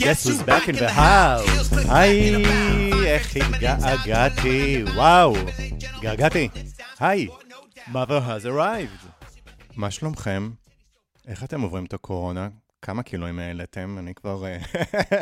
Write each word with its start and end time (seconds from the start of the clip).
Guess 0.00 0.24
who's 0.24 0.42
back 0.42 0.68
in 0.68 0.76
the 0.76 0.88
house? 0.88 1.90
היי, 1.90 2.44
איך 3.06 3.36
התגעגעתי, 3.36 4.84
וואו, 4.94 5.34
התגעגעתי. 5.96 6.48
היי, 7.00 7.28
mother 7.92 8.20
has 8.20 8.46
arrived. 8.46 9.26
מה 9.76 9.90
שלומכם? 9.90 10.50
איך 11.28 11.44
אתם 11.44 11.60
עוברים 11.60 11.84
את 11.84 11.94
הקורונה? 11.94 12.48
כמה 12.82 13.02
קילואים 13.02 13.38
העליתם? 13.38 13.96
אני 13.98 14.14
כבר... 14.14 14.44
אה, 14.44 14.58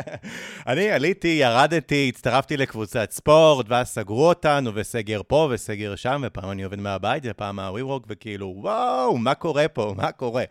אני 0.71 0.91
עליתי, 0.91 1.27
ירדתי, 1.27 2.09
הצטרפתי 2.13 2.57
לקבוצת 2.57 3.11
ספורט, 3.11 3.65
ואז 3.69 3.87
סגרו 3.87 4.29
אותנו, 4.29 4.71
וסגר 4.75 5.21
פה 5.27 5.49
וסגר 5.51 5.95
שם, 5.95 6.21
ופעם 6.25 6.51
אני 6.51 6.63
עובד 6.63 6.79
מהבית, 6.79 7.23
ופעם 7.29 7.55
מהווי-וורק, 7.55 8.03
וכאילו, 8.07 8.53
וואו, 8.57 9.17
מה 9.17 9.35
קורה 9.35 9.67
פה? 9.67 9.93
מה 9.97 10.11
קורה? 10.11 10.43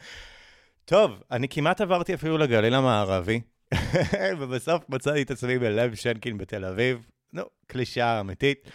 טוב, 0.85 1.23
אני 1.31 1.49
כמעט 1.49 1.81
עברתי 1.81 2.15
אפילו 2.15 2.39
לגליל 2.39 2.75
המערבי, 2.75 3.41
ובסוף 4.39 4.85
מצאתי 4.89 5.23
את 5.23 5.31
עצמי 5.31 5.59
בלב 5.59 5.95
שנקין 5.95 6.39
בתל 6.39 6.65
אביב. 6.65 7.07
נו, 7.33 7.43
קלישאה 7.67 8.21
אמיתית. 8.21 8.69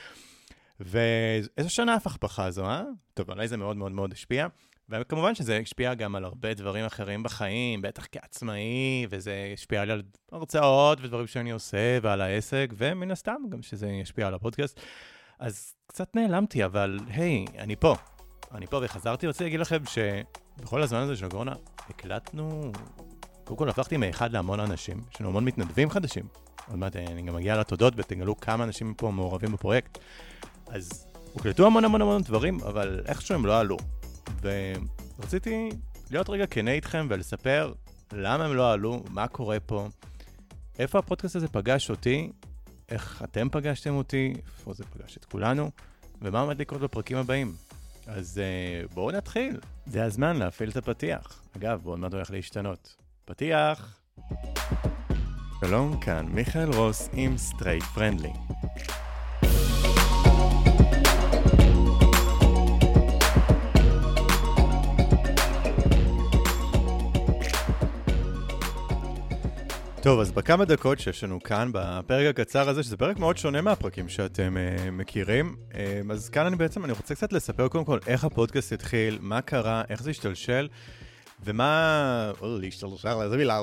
ואיזו 0.80 1.70
שנה 1.70 1.94
הפכפכה 1.94 2.52
זו, 2.52 2.66
אה? 2.66 2.84
טוב, 3.14 3.32
עליי 3.32 3.48
זה 3.48 3.58
מאוד 3.58 3.78
מאוד 3.78 3.92
מאוד 3.92 4.14
השפיע. 4.14 4.48
וכמובן 4.90 5.36
שזה 5.36 5.58
השפיע 5.58 5.94
גם 5.94 6.16
על 6.16 6.26
הרבה 6.26 6.54
דברים 6.54 6.86
אחרים 6.86 7.24
בחיים, 7.24 7.82
בטח 7.82 8.08
כעצמאי, 8.12 9.08
וזה 9.10 9.52
השפיע 9.54 9.82
על 9.82 10.02
הרצאות 10.32 11.00
ודברים 11.02 11.28
שאני 11.28 11.52
עושה 11.52 11.98
ועל 12.02 12.22
העסק, 12.22 12.70
ומן 12.78 13.12
הסתם 13.12 13.42
גם 13.50 13.62
שזה 13.62 13.88
ישפיע 13.88 14.28
על 14.28 14.34
הפודקאסט. 14.34 14.80
אז 15.40 15.76
קצת 15.88 16.16
נעלמתי, 16.16 16.66
אבל 16.66 17.00
היי, 17.08 17.46
אני 17.58 17.76
פה. 17.76 17.96
אני 18.52 18.68
פה 18.68 18.80
וחזרתי, 18.84 19.28
רוצה 19.28 19.44
להגיד 19.44 19.60
לכם 19.60 19.78
שבכל 19.86 20.82
הזמן 20.82 21.00
הזה 21.00 21.16
של 21.16 21.26
הקורונה 21.26 21.54
הקלטנו, 21.90 22.72
קודם 23.44 23.58
כל 23.58 23.70
הפכתי 23.70 23.98
מאחד 23.98 24.32
להמון 24.32 24.60
אנשים, 24.60 25.02
יש 25.14 25.22
לנו 25.22 25.30
המון 25.30 25.46
מתנדבים 25.46 25.90
חדשים. 25.90 26.24
עוד 26.70 26.80
מעט 26.80 26.96
אני 26.96 27.22
גם 27.22 27.36
מגיע 27.36 27.58
לתודות 27.58 27.94
ותגלו 27.98 28.40
כמה 28.40 28.64
אנשים 28.64 28.94
פה 28.94 29.12
מעורבים 29.12 29.52
בפרויקט. 29.52 29.98
אז 30.68 31.08
הוקלטו 31.34 31.66
המון 31.66 31.86
המון 31.86 32.02
המון 32.02 32.22
דברים, 32.22 32.60
אבל 32.60 33.02
איכשהו 33.06 33.36
הם 33.36 33.46
לא 33.46 33.60
עלו. 33.60 33.78
ורציתי 34.42 35.70
להיות 36.12 36.30
רגע 36.30 36.46
כנה 36.46 36.72
איתכם 36.72 37.08
ולספר 37.10 37.74
למה 38.12 38.46
הם 38.46 38.56
לא 38.56 38.72
עלו, 38.72 39.04
מה 39.10 39.28
קורה 39.28 39.60
פה, 39.60 39.88
איפה 40.80 41.00
הפודקאסט 41.00 41.36
הזה 41.36 41.48
פגש 41.48 41.90
אותי, 41.90 42.32
איך 42.90 43.22
אתם 43.24 43.50
פגשתם 43.52 43.94
אותי, 43.94 44.34
איפה 44.38 44.74
זה 44.74 44.84
פגש 44.84 45.18
את 45.18 45.26
כולנו, 45.26 45.72
ומה 46.22 46.42
עומד 46.42 46.62
לקרות 46.62 46.82
בפרקים 46.82 47.18
הבאים. 47.18 47.56
אז 48.08 48.42
אה, 48.42 48.94
בואו 48.94 49.12
נתחיל, 49.12 49.60
זה 49.86 50.04
הזמן 50.04 50.38
להפעיל 50.38 50.70
את 50.70 50.78
הפתיח. 50.78 51.44
אגב, 51.58 51.82
בואו 51.84 51.98
נדבר 51.98 52.18
הולך 52.18 52.32
להשתנות. 52.32 53.03
פתיח! 53.26 54.00
שלום, 55.60 56.00
כאן 56.00 56.26
מיכאל 56.26 56.70
רוס 56.74 57.10
עם 57.14 57.38
Straight 57.38 57.84
Friendly. 57.84 58.30
טוב, 70.02 70.20
אז 70.20 70.32
בכמה 70.32 70.66
דקות 70.66 71.00
שיש 71.00 71.24
לנו 71.24 71.44
כאן, 71.44 71.70
בפרק 71.74 72.26
הקצר 72.28 72.70
הזה, 72.70 72.84
שזה 72.84 72.98
פרק 72.98 73.20
מאוד 73.20 73.38
שונה 73.38 73.62
מהפרקים 73.62 74.10
שאתם 74.10 74.58
אה, 74.58 74.92
מכירים, 74.92 75.56
אה, 75.72 75.76
אז 76.12 76.30
כאן 76.30 76.46
אני 76.46 76.56
בעצם, 76.56 76.86
אני 76.86 76.94
רוצה 76.94 77.16
קצת 77.16 77.34
לספר 77.34 77.68
קודם 77.68 77.86
כל 77.86 78.00
איך 78.08 78.24
הפודקאסט 78.24 78.74
התחיל, 78.74 79.18
מה 79.22 79.42
קרה, 79.42 79.84
איך 79.90 80.04
זה 80.04 80.10
השתלשל, 80.10 80.68
ומה... 81.44 82.32
להשתלשל, 82.42 83.08
איזה 83.24 83.38
מילה... 83.38 83.60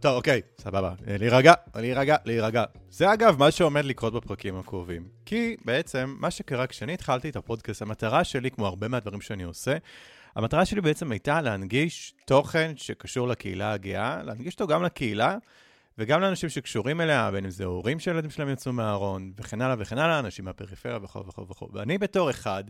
טוב, 0.00 0.16
אוקיי, 0.16 0.40
סבבה. 0.60 0.92
להירגע, 1.06 1.54
להירגע, 1.76 2.16
להירגע. 2.24 2.64
זה 2.90 3.12
אגב 3.12 3.38
מה 3.38 3.50
שעומד 3.50 3.84
לקרות 3.84 4.12
בפרקים 4.12 4.58
הקרובים. 4.58 5.08
כי 5.26 5.56
בעצם, 5.64 6.16
מה 6.18 6.30
שקרה 6.30 6.66
כשאני 6.66 6.94
התחלתי 6.94 7.28
את 7.28 7.36
הפודקאסט, 7.36 7.82
המטרה 7.82 8.24
שלי, 8.24 8.50
כמו 8.50 8.66
הרבה 8.66 8.88
מהדברים 8.88 9.20
שאני 9.20 9.42
עושה, 9.42 9.76
המטרה 10.36 10.64
שלי 10.64 10.80
בעצם 10.80 11.12
הייתה 11.12 11.40
להנגיש 11.40 12.14
תוכן 12.26 12.72
שקשור 12.76 13.28
לקהילה 13.28 13.72
הגאה, 13.72 14.22
להנגיש 14.22 14.54
אותו 14.54 14.66
גם 14.66 14.82
לקהילה, 14.82 15.36
וגם 15.98 16.20
לאנשים 16.20 16.48
שקשורים 16.48 17.00
אליה, 17.00 17.30
בין 17.30 17.44
אם 17.44 17.50
זה 17.50 17.64
הורים 17.64 18.00
שהילדים 18.00 18.30
שלהם 18.30 18.48
יצאו 18.48 18.72
מהארון, 18.72 19.32
וכן 19.36 19.60
הלאה 19.60 19.76
וכן 19.78 19.98
הלאה, 19.98 20.18
אנשים 20.18 20.44
מהפריפריה 20.44 20.98
וכו' 21.02 21.26
וכו' 21.26 21.48
וכו'. 21.48 21.68
ואני 21.72 21.98
בתור 21.98 22.30
אחד 22.30 22.64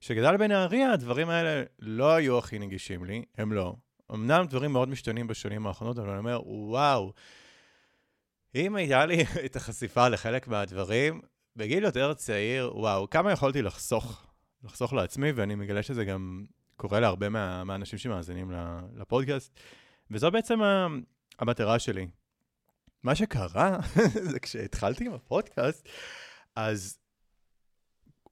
שגדל 0.00 0.36
בנהריה, 0.36 0.92
הדברים 0.92 1.28
האלה 1.28 1.62
לא 1.78 2.14
היו 2.14 2.38
הכי 2.38 2.58
נגישים 2.58 3.04
לי, 3.04 3.24
הם 3.38 3.52
לא. 3.52 3.74
אמנם 4.14 4.46
דברים 4.46 4.72
מאוד 4.72 4.88
משתנים 4.88 5.26
בשנים 5.26 5.66
האחרונות, 5.66 5.98
אבל 5.98 6.08
אני 6.08 6.18
אומר, 6.18 6.40
וואו, 6.46 7.12
אם 8.54 8.76
הייתה 8.76 9.06
לי 9.06 9.24
את 9.46 9.56
החשיפה 9.56 10.08
לחלק 10.08 10.48
מהדברים, 10.48 11.20
בגיל 11.56 11.84
יותר 11.84 12.14
צעיר, 12.14 12.72
וואו, 12.74 13.10
כמה 13.10 13.32
יכולתי 13.32 13.62
לחסוך, 13.62 14.26
לחסוך 14.64 14.92
לעצמי, 14.92 15.32
ואני 15.32 15.54
מגלה 15.54 15.82
שזה 15.82 16.04
גם 16.04 16.44
קורה 16.76 17.00
להרבה 17.00 17.28
מה, 17.28 17.64
מהאנשים 17.64 17.98
שמאזינים 17.98 18.52
לפודקאסט, 18.96 19.60
וזו 20.10 20.30
בעצם 20.30 20.60
המטרה 21.38 21.78
שלי, 21.78 22.08
מה 23.02 23.14
שקרה, 23.14 23.78
זה 24.30 24.40
כשהתחלתי 24.40 25.06
עם 25.06 25.14
הפודקאסט, 25.14 25.88
אז 26.56 26.98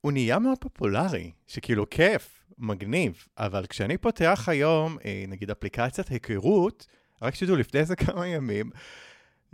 הוא 0.01 0.11
נהיה 0.11 0.39
מאוד 0.39 0.57
פופולרי, 0.57 1.31
שכאילו 1.47 1.89
כיף, 1.89 2.38
מגניב, 2.59 3.27
אבל 3.37 3.65
כשאני 3.65 3.97
פותח 3.97 4.45
היום, 4.47 4.97
אה, 5.05 5.23
נגיד 5.27 5.51
אפליקציית 5.51 6.07
היכרות, 6.07 6.87
רק 7.21 7.35
שתדעו, 7.35 7.55
לפני 7.55 7.79
איזה 7.79 7.95
כמה 8.05 8.27
ימים, 8.27 8.69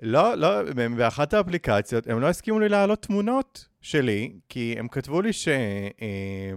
לא, 0.02 0.36
לא, 0.36 0.74
באחת 0.98 1.34
האפליקציות, 1.34 2.08
הם 2.08 2.20
לא 2.20 2.30
הסכימו 2.30 2.60
לי 2.60 2.70
להעלות 2.70 3.02
תמונות 3.02 3.68
שלי, 3.82 4.34
כי 4.50 4.76
הם 4.78 4.88
כתבו 4.88 5.22
לי 5.22 5.34
ש... 5.34 5.48
אה, 5.48 6.54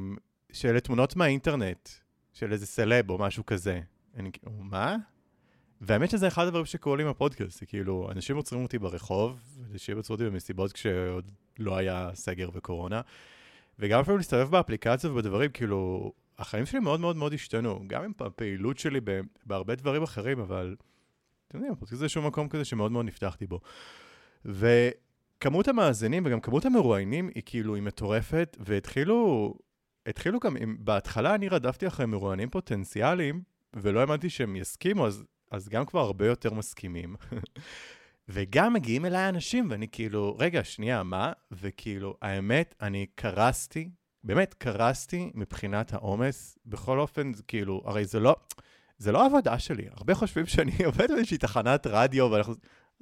שאלה 0.53 0.81
תמונות 0.81 1.17
מהאינטרנט, 1.17 1.89
של 2.33 2.53
איזה 2.53 2.67
סלב 2.67 3.11
או 3.11 3.19
משהו 3.19 3.47
כזה. 3.47 3.81
אני 4.17 4.33
כאילו, 4.33 4.53
מה? 4.53 4.97
והאמת 5.81 6.11
שזה 6.11 6.29
אחד 6.29 6.47
הדברים 6.47 6.67
שקורים 6.67 6.99
לי 6.99 7.05
עם 7.05 7.11
הפודקאסט, 7.11 7.65
כאילו, 7.67 8.09
אנשים 8.11 8.37
עוצרים 8.37 8.63
אותי 8.63 8.79
ברחוב, 8.79 9.41
אנשים 9.73 9.99
עצרו 9.99 10.15
אותי 10.15 10.25
במסיבות 10.25 10.73
כשעוד 10.73 11.31
לא 11.59 11.77
היה 11.77 12.11
סגר 12.15 12.51
וקורונה, 12.55 13.01
וגם 13.79 14.01
אפילו 14.01 14.17
להסתובב 14.17 14.51
באפליקציות 14.51 15.13
ובדברים, 15.13 15.51
כאילו, 15.51 16.13
החיים 16.39 16.67
שלי 16.67 16.81
מאוד 16.81 17.01
מאוד 17.01 17.17
מאוד 17.17 17.35
השתנו, 17.35 17.81
גם 17.87 18.03
עם 18.05 18.13
הפעילות 18.21 18.79
שלי 18.79 19.01
בהרבה 19.47 19.75
דברים 19.75 20.03
אחרים, 20.03 20.41
אבל, 20.41 20.77
אתם 21.49 21.59
יודעים, 21.59 21.75
זה 21.87 22.05
איזשהו 22.05 22.23
מקום 22.23 22.49
כזה 22.49 22.65
שמאוד 22.65 22.93
מאוד 22.93 23.05
נפתחתי 23.05 23.47
בו. 23.47 23.61
וכמות 24.45 25.69
המאזינים 25.69 26.23
וגם 26.27 26.41
כמות 26.41 26.65
המרואיינים 26.65 27.31
היא 27.35 27.43
כאילו, 27.47 27.75
היא 27.75 27.83
מטורפת, 27.83 28.57
והתחילו, 28.61 29.55
התחילו 30.07 30.41
גם, 30.41 30.57
בהתחלה 30.79 31.35
אני 31.35 31.49
רדפתי 31.49 31.87
אחרי 31.87 32.07
מרואיינים 32.07 32.51
פוטנציאליים, 32.51 33.43
ולא 33.77 34.01
האמנתי 34.01 34.31
שהם 34.31 34.57
יסכימו, 34.57 35.07
אז 35.07 35.25
אז 35.51 35.69
גם 35.69 35.87
כבר 35.87 36.01
הרבה 36.01 36.27
יותר 36.27 36.55
מסכימים. 36.55 37.17
וגם 38.29 38.73
מגיעים 38.73 39.05
אליי 39.05 39.29
אנשים, 39.29 39.67
ואני 39.71 39.89
כאילו, 39.89 40.37
רגע, 40.39 40.65
שנייה, 40.65 41.03
מה? 41.03 41.33
וכאילו, 41.51 42.17
האמת, 42.23 42.75
אני 42.81 43.07
קרסתי, 43.15 43.91
באמת 44.25 44.55
קרסתי 44.55 45.31
מבחינת 45.35 45.93
העומס. 45.95 46.59
בכל 46.67 46.99
אופן, 46.99 47.33
כאילו, 47.49 47.83
הרי 47.85 48.05
זה 48.05 48.21
לא, 48.21 48.37
זה 48.99 49.13
לא 49.13 49.27
עבודה 49.27 49.59
שלי. 49.59 49.87
הרבה 49.97 50.15
חושבים 50.15 50.47
שאני 50.47 50.73
עובד 50.87 51.09
באיזושהי 51.09 51.39
תחנת 51.39 51.87
רדיו, 51.87 52.31
ואנחנו... 52.31 52.55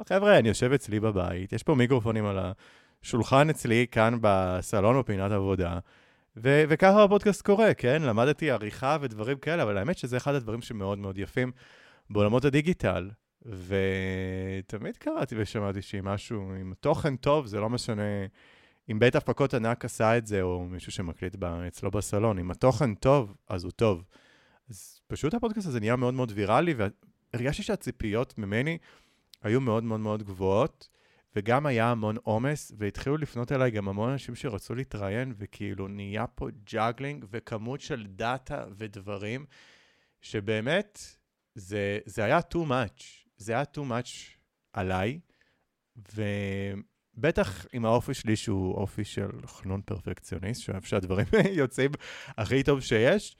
חבר'ה, 0.09 0.39
אני 0.39 0.49
יושב 0.49 0.73
אצלי 0.73 1.01
בבית, 1.01 1.53
יש 1.53 1.63
פה 1.63 1.75
מיקרופונים 1.75 2.27
על 2.27 2.39
השולחן 3.03 3.51
אצלי, 3.51 3.87
כאן 3.91 4.19
בסלון 4.21 4.97
או 4.97 5.05
פינת 5.05 5.33
עבודה. 5.33 5.79
ו- 6.37 6.65
וככה 6.69 7.05
הפודקאסט 7.05 7.43
קורה, 7.43 7.75
כן? 7.75 8.03
למדתי 8.03 8.51
עריכה 8.51 8.97
ודברים 9.01 9.39
כאלה, 9.39 9.63
אבל 9.63 9.79
האמת 9.79 9.99
שזה 9.99 10.17
אחד 10.17 10.35
הדברים 10.35 10.63
שמאוד 10.63 10.99
מאוד 10.99 11.19
יפים. 11.19 11.53
בעולמות 12.11 12.45
הדיגיטל, 12.45 13.11
ותמיד 13.43 14.97
קראתי 14.97 15.35
ושמעתי 15.39 15.83
שאם 15.83 16.05
משהו 16.05 16.53
עם 16.61 16.73
תוכן 16.81 17.17
טוב, 17.17 17.47
זה 17.47 17.61
לא 17.61 17.71
משנה 17.71 18.03
אם 18.91 18.99
בית 18.99 19.17
הפקות 19.17 19.55
ענק 19.55 19.85
עשה 19.85 20.19
את 20.19 20.27
זה, 20.27 20.43
או 20.43 20.65
מישהו 20.65 20.93
שמקליט 20.93 21.37
אצלו 21.43 21.91
בסלון, 21.91 22.39
אם 22.39 22.51
התוכן 22.51 22.95
טוב, 22.95 23.37
אז 23.49 23.65
הוא 23.65 23.73
טוב. 23.73 24.05
אז 24.71 25.01
פשוט 25.07 25.35
הפודקאסט 25.35 25.69
הזה 25.69 25.81
נהיה 25.81 25.97
מאוד 25.97 26.15
מאוד 26.15 26.33
ויראלי, 26.35 26.75
והרגשתי 27.33 27.63
שהציפיות 27.63 28.39
ממני 28.39 28.79
היו 29.43 29.61
מאוד 29.61 29.85
מאוד 29.85 30.01
מאוד 30.01 30.23
גבוהות, 30.23 30.89
וגם 31.37 31.67
היה 31.67 31.91
המון 31.91 32.17
עומס, 32.23 32.73
והתחילו 32.79 33.17
לפנות 33.17 33.53
אליי 33.53 33.71
גם 33.71 33.89
המון 33.89 34.11
אנשים 34.11 34.35
שרצו 34.35 34.75
להתראיין, 34.75 35.35
וכאילו 35.39 35.89
נהיה 35.89 36.27
פה 36.27 36.49
juggling 36.73 37.25
וכמות 37.31 37.81
של 37.81 38.07
דאטה 38.07 38.65
ודברים, 38.77 39.47
שבאמת 40.21 41.17
זה, 41.55 41.99
זה 42.07 42.25
היה 42.25 42.41
too 42.55 42.69
much, 42.69 43.03
זה 43.37 43.53
היה 43.53 43.63
too 43.77 43.81
much 43.81 44.11
עליי, 44.73 45.21
ובטח 47.17 47.67
עם 47.73 47.85
האופי 47.85 48.15
שלי 48.15 48.37
שהוא 48.37 48.75
אופי 48.75 49.05
של 49.05 49.31
חנון 49.47 49.81
פרפקציוניסט, 49.85 50.63
שאוהב 50.63 50.83
שהדברים 50.83 51.27
יוצאים 51.61 51.91
הכי 52.39 52.63
טוב 52.63 52.81
שיש, 52.81 53.37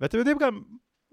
ואתם 0.00 0.18
יודעים 0.18 0.38
גם, 0.38 0.62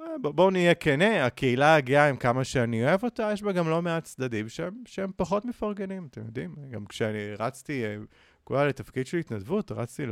אה, 0.01 0.05
בואו 0.21 0.49
נהיה 0.49 0.75
כנה, 0.75 1.25
הקהילה 1.25 1.75
הגאה, 1.75 2.09
עם 2.09 2.17
כמה 2.17 2.43
שאני 2.43 2.83
אוהב 2.83 3.03
אותה, 3.03 3.29
יש 3.33 3.43
בה 3.43 3.51
גם 3.51 3.69
לא 3.69 3.81
מעט 3.81 4.03
צדדים 4.03 4.49
שהם, 4.49 4.73
שהם 4.85 5.11
פחות 5.15 5.45
מפרגנים, 5.45 6.07
אתם 6.11 6.21
יודעים. 6.25 6.55
גם 6.71 6.85
כשאני 6.85 7.33
רצתי, 7.39 7.85
אה, 7.85 7.97
כולה 8.43 8.67
לתפקיד 8.67 9.07
של 9.07 9.17
התנדבות, 9.17 9.71
רצתי 9.71 10.05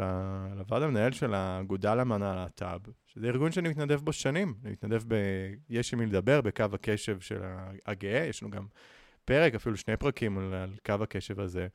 לוועד 0.56 0.84
המנהל 0.84 1.12
של 1.12 1.34
האגודה 1.34 1.96
למען 1.96 2.22
הלהט"ב, 2.22 2.80
שזה 3.08 3.28
ארגון 3.28 3.52
שאני 3.52 3.70
מתנדב 3.70 4.00
בו 4.00 4.14
שנים. 4.14 4.54
אני 4.64 4.72
מתנדב 4.72 5.04
ב... 5.08 5.16
יש 5.70 5.94
עם 5.94 6.00
מי 6.00 6.06
לדבר, 6.06 6.42
בקו 6.42 6.66
הקשב 6.74 7.20
של 7.20 7.42
הגאה, 7.86 8.26
יש 8.26 8.44
לנו 8.44 8.52
גם 8.52 8.66
פרק, 9.30 9.56
אפילו 9.56 9.78
שני 9.78 9.98
פרקים 9.98 10.38
על, 10.38 10.54
על 10.54 10.70
קו 10.86 11.04
הקשב 11.04 11.40
הזה. 11.40 11.68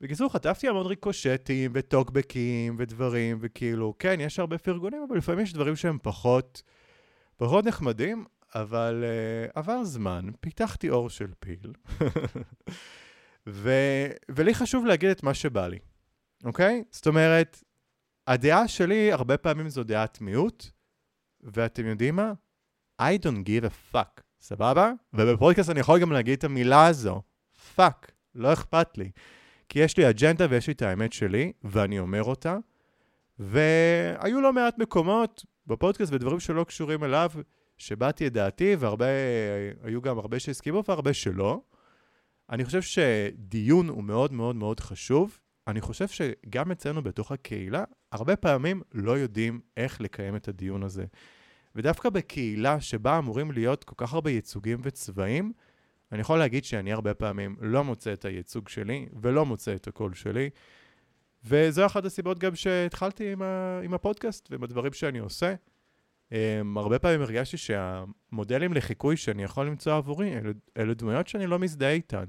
בקיצור, 0.00 0.32
חטפתי 0.32 0.68
המון 0.68 0.86
ריקושטים 0.86 1.70
וטוקבקים 1.74 2.76
ודברים, 2.78 3.38
וכאילו, 3.40 3.94
כן, 3.98 4.20
יש 4.20 4.38
הרבה 4.38 4.58
פרגונים, 4.58 5.06
אבל 5.08 5.16
לפעמים 5.16 5.40
יש 5.40 5.52
דברים 5.52 5.76
שהם 5.76 5.98
פחות, 6.02 6.62
פחות 7.36 7.64
נחמדים, 7.64 8.24
אבל 8.54 9.04
uh, 9.04 9.52
עבר 9.54 9.84
זמן, 9.84 10.28
פיתחתי 10.40 10.90
אור 10.90 11.10
של 11.10 11.32
פיל, 11.40 11.72
ו, 13.46 13.70
ולי 14.30 14.54
חשוב 14.54 14.86
להגיד 14.86 15.10
את 15.10 15.22
מה 15.22 15.34
שבא 15.34 15.68
לי, 15.68 15.78
אוקיי? 16.44 16.84
זאת 16.90 17.06
אומרת, 17.06 17.62
הדעה 18.26 18.68
שלי 18.68 19.12
הרבה 19.12 19.36
פעמים 19.36 19.68
זו 19.68 19.84
דעת 19.84 20.20
מיעוט, 20.20 20.66
ואתם 21.40 21.86
יודעים 21.86 22.16
מה? 22.16 22.32
I 23.02 23.18
don't 23.24 23.48
give 23.48 23.64
a 23.64 23.94
fuck, 23.94 24.25
סבבה? 24.40 24.92
ובפודקאסט 25.12 25.70
אני 25.70 25.80
יכול 25.80 25.98
גם 25.98 26.12
להגיד 26.12 26.38
את 26.38 26.44
המילה 26.44 26.86
הזו, 26.86 27.22
fuck, 27.76 28.10
לא 28.34 28.52
אכפת 28.52 28.98
לי. 28.98 29.10
כי 29.68 29.78
יש 29.78 29.96
לי 29.96 30.10
אג'נדה 30.10 30.46
ויש 30.50 30.66
לי 30.66 30.72
את 30.72 30.82
האמת 30.82 31.12
שלי, 31.12 31.52
ואני 31.64 31.98
אומר 31.98 32.22
אותה. 32.22 32.56
והיו 33.38 34.40
לא 34.40 34.52
מעט 34.52 34.78
מקומות 34.78 35.44
בפודקאסט 35.66 36.12
ודברים 36.12 36.40
שלא 36.40 36.64
קשורים 36.64 37.04
אליו, 37.04 37.30
שבאתי 37.78 38.26
את 38.26 38.32
דעתי, 38.32 38.76
והיו 38.80 40.02
גם 40.02 40.18
הרבה 40.18 40.38
שהסכימו 40.38 40.82
והרבה 40.88 41.12
שלא. 41.12 41.60
אני 42.50 42.64
חושב 42.64 42.82
שדיון 42.82 43.88
הוא 43.88 44.04
מאוד 44.04 44.32
מאוד 44.32 44.56
מאוד 44.56 44.80
חשוב. 44.80 45.38
אני 45.66 45.80
חושב 45.80 46.08
שגם 46.08 46.70
אצלנו 46.70 47.02
בתוך 47.02 47.32
הקהילה, 47.32 47.84
הרבה 48.12 48.36
פעמים 48.36 48.82
לא 48.94 49.18
יודעים 49.18 49.60
איך 49.76 50.00
לקיים 50.00 50.36
את 50.36 50.48
הדיון 50.48 50.82
הזה. 50.82 51.04
ודווקא 51.76 52.10
בקהילה 52.10 52.80
שבה 52.80 53.18
אמורים 53.18 53.50
להיות 53.50 53.84
כל 53.84 53.94
כך 53.96 54.14
הרבה 54.14 54.30
ייצוגים 54.30 54.80
וצבעים, 54.82 55.52
אני 56.12 56.20
יכול 56.20 56.38
להגיד 56.38 56.64
שאני 56.64 56.92
הרבה 56.92 57.14
פעמים 57.14 57.56
לא 57.60 57.84
מוצא 57.84 58.12
את 58.12 58.24
הייצוג 58.24 58.68
שלי 58.68 59.06
ולא 59.22 59.46
מוצא 59.46 59.74
את 59.74 59.88
הקול 59.88 60.14
שלי, 60.14 60.50
וזו 61.44 61.86
אחת 61.86 62.04
הסיבות 62.04 62.38
גם 62.38 62.54
שהתחלתי 62.54 63.32
עם, 63.32 63.42
ה, 63.42 63.80
עם 63.84 63.94
הפודקאסט 63.94 64.48
ועם 64.50 64.62
הדברים 64.62 64.92
שאני 64.92 65.18
עושה. 65.18 65.54
Um, 66.30 66.34
הרבה 66.76 66.98
פעמים 66.98 67.22
הרגשתי 67.22 67.56
שהמודלים 67.56 68.72
לחיקוי 68.72 69.16
שאני 69.16 69.42
יכול 69.42 69.66
למצוא 69.66 69.94
עבורי, 69.94 70.36
אלה, 70.38 70.50
אלה 70.76 70.94
דמויות 70.94 71.28
שאני 71.28 71.46
לא 71.46 71.58
מזדהה 71.58 71.90
איתן. 71.90 72.24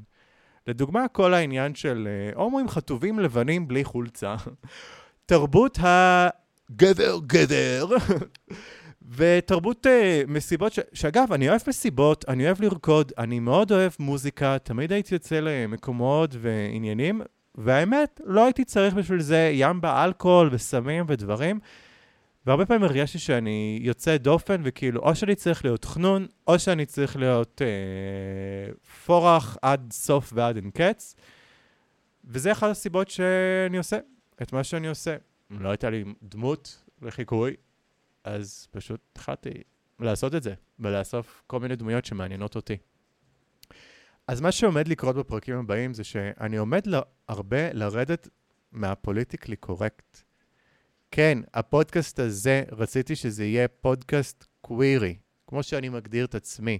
לדוגמה, 0.67 1.07
כל 1.07 1.33
העניין 1.33 1.75
של 1.75 2.07
uh, 2.33 2.37
הומואים 2.37 2.67
חטובים 2.67 3.19
לבנים 3.19 3.67
בלי 3.67 3.83
חולצה. 3.83 4.35
תרבות 5.25 5.77
הגבר 5.81 7.19
גבר 7.27 7.87
ותרבות 9.15 9.85
uh, 9.85 9.89
מסיבות, 10.27 10.73
ש... 10.73 10.79
שאגב, 10.93 11.33
אני 11.33 11.49
אוהב 11.49 11.61
מסיבות, 11.67 12.25
אני 12.27 12.45
אוהב 12.45 12.61
לרקוד, 12.61 13.11
אני 13.17 13.39
מאוד 13.39 13.71
אוהב 13.71 13.91
מוזיקה, 13.99 14.57
תמיד 14.59 14.91
הייתי 14.91 15.15
יוצא 15.15 15.39
למקומות 15.39 16.35
ועניינים, 16.39 17.21
והאמת, 17.55 18.21
לא 18.25 18.45
הייתי 18.45 18.63
צריך 18.63 18.93
בשביל 18.93 19.21
זה 19.21 19.51
ים 19.53 19.81
באלכוהול 19.81 20.49
וסמים 20.51 21.05
ודברים, 21.07 21.59
והרבה 22.45 22.65
פעמים 22.65 22.83
הרגשתי 22.83 23.19
שאני 23.19 23.79
יוצא 23.81 24.17
דופן, 24.17 24.61
וכאילו, 24.63 25.01
או 25.01 25.15
שאני 25.15 25.35
צריך 25.35 25.65
להיות 25.65 25.85
חנון, 25.85 26.27
או 26.47 26.59
שאני 26.59 26.85
צריך 26.85 27.15
להיות 27.15 27.61
אה, 27.61 28.73
פורח 29.05 29.57
עד 29.61 29.87
סוף 29.91 30.31
ועד 30.35 30.55
אין 30.55 30.71
קץ, 30.71 31.15
וזה 32.25 32.51
אחת 32.51 32.69
הסיבות 32.69 33.09
שאני 33.09 33.77
עושה 33.77 33.97
את 34.41 34.53
מה 34.53 34.63
שאני 34.63 34.87
עושה. 34.87 35.15
לא 35.49 35.69
הייתה 35.69 35.89
לי 35.89 36.03
דמות 36.23 36.83
לחיקוי, 37.01 37.55
אז 38.27 38.67
פשוט 38.71 39.01
התחלתי 39.11 39.49
לעשות 39.99 40.35
את 40.35 40.43
זה, 40.43 40.53
ולאסוף 40.79 41.43
כל 41.47 41.59
מיני 41.59 41.75
דמויות 41.75 42.05
שמעניינות 42.05 42.55
אותי. 42.55 42.77
אז 44.27 44.41
מה 44.41 44.51
שעומד 44.51 44.87
לקרות 44.87 45.15
בפרקים 45.15 45.57
הבאים 45.57 45.93
זה 45.93 46.03
שאני 46.03 46.57
עומד 46.57 46.81
הרבה 47.27 47.73
לרדת 47.73 48.27
מהפוליטיקלי 48.71 49.55
קורקט. 49.55 50.17
כן, 51.11 51.39
הפודקאסט 51.53 52.19
הזה, 52.19 52.63
רציתי 52.71 53.15
שזה 53.15 53.45
יהיה 53.45 53.67
פודקאסט 53.67 54.45
קווירי, 54.61 55.17
כמו 55.47 55.63
שאני 55.63 55.89
מגדיר 55.89 56.25
את 56.25 56.35
עצמי. 56.35 56.79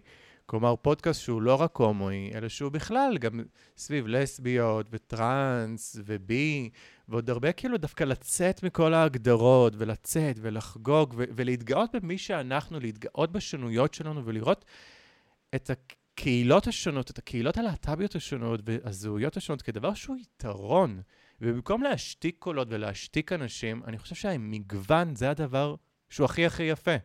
כלומר, 0.49 0.75
פודקאסט 0.75 1.21
שהוא 1.21 1.41
לא 1.41 1.55
רק 1.55 1.75
הומואי, 1.77 2.31
אלא 2.33 2.49
שהוא 2.49 2.71
בכלל 2.71 3.17
גם 3.17 3.41
סביב 3.77 4.07
לסביות 4.07 4.87
וטראנס 4.91 5.95
ובי, 6.05 6.69
ועוד 7.09 7.29
הרבה 7.29 7.51
כאילו 7.51 7.77
דווקא 7.77 8.03
לצאת 8.03 8.63
מכל 8.63 8.93
ההגדרות, 8.93 9.73
ולצאת 9.77 10.35
ולחגוג 10.41 11.13
ולהתגאות 11.17 11.95
במי 11.95 12.17
שאנחנו, 12.17 12.79
להתגאות 12.79 13.31
בשנויות 13.31 13.93
שלנו 13.93 14.25
ולראות 14.25 14.65
את 15.55 15.69
הקהילות 15.69 16.67
השונות, 16.67 17.11
את 17.11 17.17
הקהילות 17.17 17.57
הלהט"ביות 17.57 18.15
השונות 18.15 18.59
והזהויות 18.65 19.37
השונות 19.37 19.61
כדבר 19.61 19.93
שהוא 19.93 20.17
יתרון. 20.17 21.01
ובמקום 21.41 21.83
להשתיק 21.83 22.35
קולות 22.39 22.67
ולהשתיק 22.71 23.31
אנשים, 23.31 23.83
אני 23.87 23.97
חושב 23.97 24.15
שהמגוון 24.15 25.15
זה 25.15 25.29
הדבר 25.29 25.75
שהוא 26.09 26.25
הכי 26.25 26.45
הכי 26.45 26.63
יפה. 26.63 26.95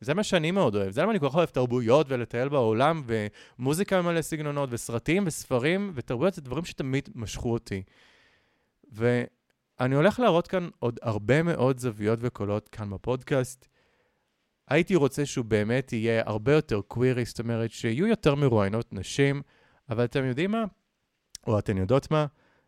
זה 0.00 0.14
מה 0.14 0.22
שאני 0.22 0.50
מאוד 0.50 0.76
אוהב. 0.76 0.90
זה 0.90 1.02
למה 1.02 1.10
אני 1.10 1.20
כל 1.20 1.28
כך 1.28 1.34
אוהב 1.34 1.48
תרבויות 1.48 2.06
ולטייל 2.08 2.48
בעולם, 2.48 3.02
ומוזיקה 3.06 4.02
מלא 4.02 4.22
סגנונות, 4.22 4.68
וסרטים 4.72 5.22
וספרים, 5.26 5.92
ותרבויות 5.94 6.34
זה 6.34 6.42
דברים 6.42 6.64
שתמיד 6.64 7.08
משכו 7.14 7.52
אותי. 7.52 7.82
ואני 8.92 9.94
הולך 9.94 10.20
להראות 10.20 10.46
כאן 10.46 10.68
עוד 10.78 10.98
הרבה 11.02 11.42
מאוד 11.42 11.78
זוויות 11.78 12.18
וקולות 12.22 12.68
כאן 12.68 12.90
בפודקאסט. 12.90 13.68
הייתי 14.68 14.94
רוצה 14.94 15.26
שהוא 15.26 15.44
באמת 15.44 15.92
יהיה 15.92 16.22
הרבה 16.26 16.52
יותר 16.52 16.80
קווירי, 16.80 17.24
זאת 17.24 17.40
אומרת 17.40 17.70
שיהיו 17.70 18.06
יותר 18.06 18.34
מרואיינות 18.34 18.92
נשים, 18.92 19.42
אבל 19.90 20.04
אתם 20.04 20.24
יודעים 20.24 20.50
מה? 20.50 20.64
או 21.46 21.58
אתן 21.58 21.76
יודעות 21.76 22.10
מה? 22.10 22.26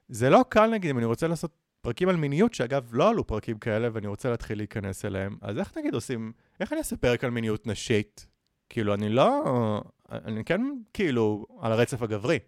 זה 0.08 0.30
לא 0.30 0.44
קל 0.48 0.66
נגיד 0.66 0.90
אם 0.90 0.98
אני 0.98 1.06
רוצה 1.06 1.28
לעשות 1.28 1.61
פרקים 1.82 2.08
על 2.08 2.16
מיניות, 2.16 2.54
שאגב 2.54 2.90
לא 2.92 3.08
עלו 3.08 3.26
פרקים 3.26 3.58
כאלה 3.58 3.88
ואני 3.92 4.06
רוצה 4.06 4.30
להתחיל 4.30 4.58
להיכנס 4.58 5.04
אליהם, 5.04 5.36
אז 5.40 5.58
איך 5.58 5.76
נגיד 5.76 5.94
עושים, 5.94 6.32
איך 6.60 6.72
אני 6.72 6.78
אעשה 6.78 6.96
פרק 6.96 7.24
על 7.24 7.30
מיניות 7.30 7.66
נשית? 7.66 8.26
כאילו, 8.68 8.94
אני 8.94 9.08
לא, 9.08 9.82
אני 10.10 10.44
כן 10.44 10.60
כאילו 10.92 11.46
על 11.60 11.72
הרצף 11.72 12.02
הגברי. 12.02 12.38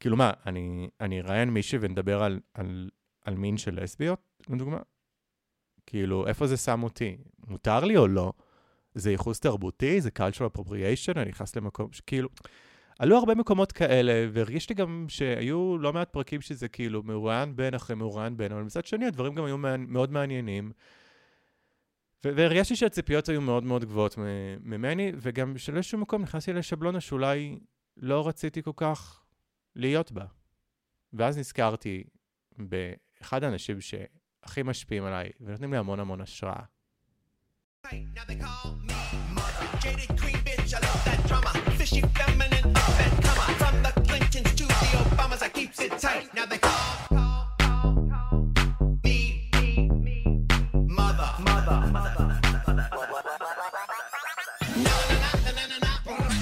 כאילו 0.00 0.16
מה, 0.16 0.30
אני, 0.46 0.88
אני 1.00 1.20
אראיין 1.20 1.50
מישהי 1.50 1.78
ונדבר 1.80 2.22
על, 2.22 2.40
על, 2.54 2.90
על 3.24 3.34
מין 3.34 3.56
של 3.56 3.82
לסביות, 3.82 4.20
לדוגמה? 4.50 4.78
כאילו, 5.86 6.26
איפה 6.26 6.46
זה 6.46 6.56
שם 6.56 6.82
אותי? 6.82 7.16
מותר 7.46 7.84
לי 7.84 7.96
או 7.96 8.08
לא? 8.08 8.32
זה 8.94 9.10
ייחוס 9.10 9.40
תרבותי? 9.40 10.00
זה 10.00 10.10
cultural 10.18 10.58
appropriation? 10.58 11.16
אני 11.16 11.28
נכנס 11.28 11.56
למקום, 11.56 11.88
כאילו... 12.06 12.28
עלו 12.98 13.18
הרבה 13.18 13.34
מקומות 13.34 13.72
כאלה, 13.72 14.26
והרגיש 14.32 14.68
לי 14.68 14.74
גם 14.74 15.06
שהיו 15.08 15.78
לא 15.78 15.92
מעט 15.92 16.12
פרקים 16.12 16.40
שזה 16.40 16.68
כאילו 16.68 17.02
מרואיין 17.02 17.56
בין 17.56 17.74
אחרי 17.74 17.96
מרואיין 17.96 18.36
בין, 18.36 18.52
אבל 18.52 18.62
מצד 18.62 18.84
שני 18.84 19.06
הדברים 19.06 19.34
גם 19.34 19.44
היו 19.44 19.58
מאוד 19.78 20.12
מעניינים. 20.12 20.72
והרגשתי 22.24 22.76
שהציפיות 22.76 23.28
היו 23.28 23.40
מאוד 23.40 23.64
מאוד 23.64 23.84
גבוהות 23.84 24.14
ממני, 24.60 25.12
וגם 25.16 25.58
שלאיזשהו 25.58 25.98
מקום 25.98 26.22
נכנסתי 26.22 26.52
לשבלונה 26.52 27.00
שאולי 27.00 27.58
לא 27.96 28.28
רציתי 28.28 28.62
כל 28.62 28.70
כך 28.76 29.24
להיות 29.76 30.12
בה. 30.12 30.24
ואז 31.12 31.38
נזכרתי 31.38 32.04
באחד 32.58 33.44
האנשים 33.44 33.80
שהכי 33.80 34.62
משפיעים 34.62 35.04
עליי, 35.04 35.30
ונותנים 35.40 35.72
לי 35.72 35.78
המון 35.78 36.00
המון 36.00 36.20
השראה. 36.20 36.62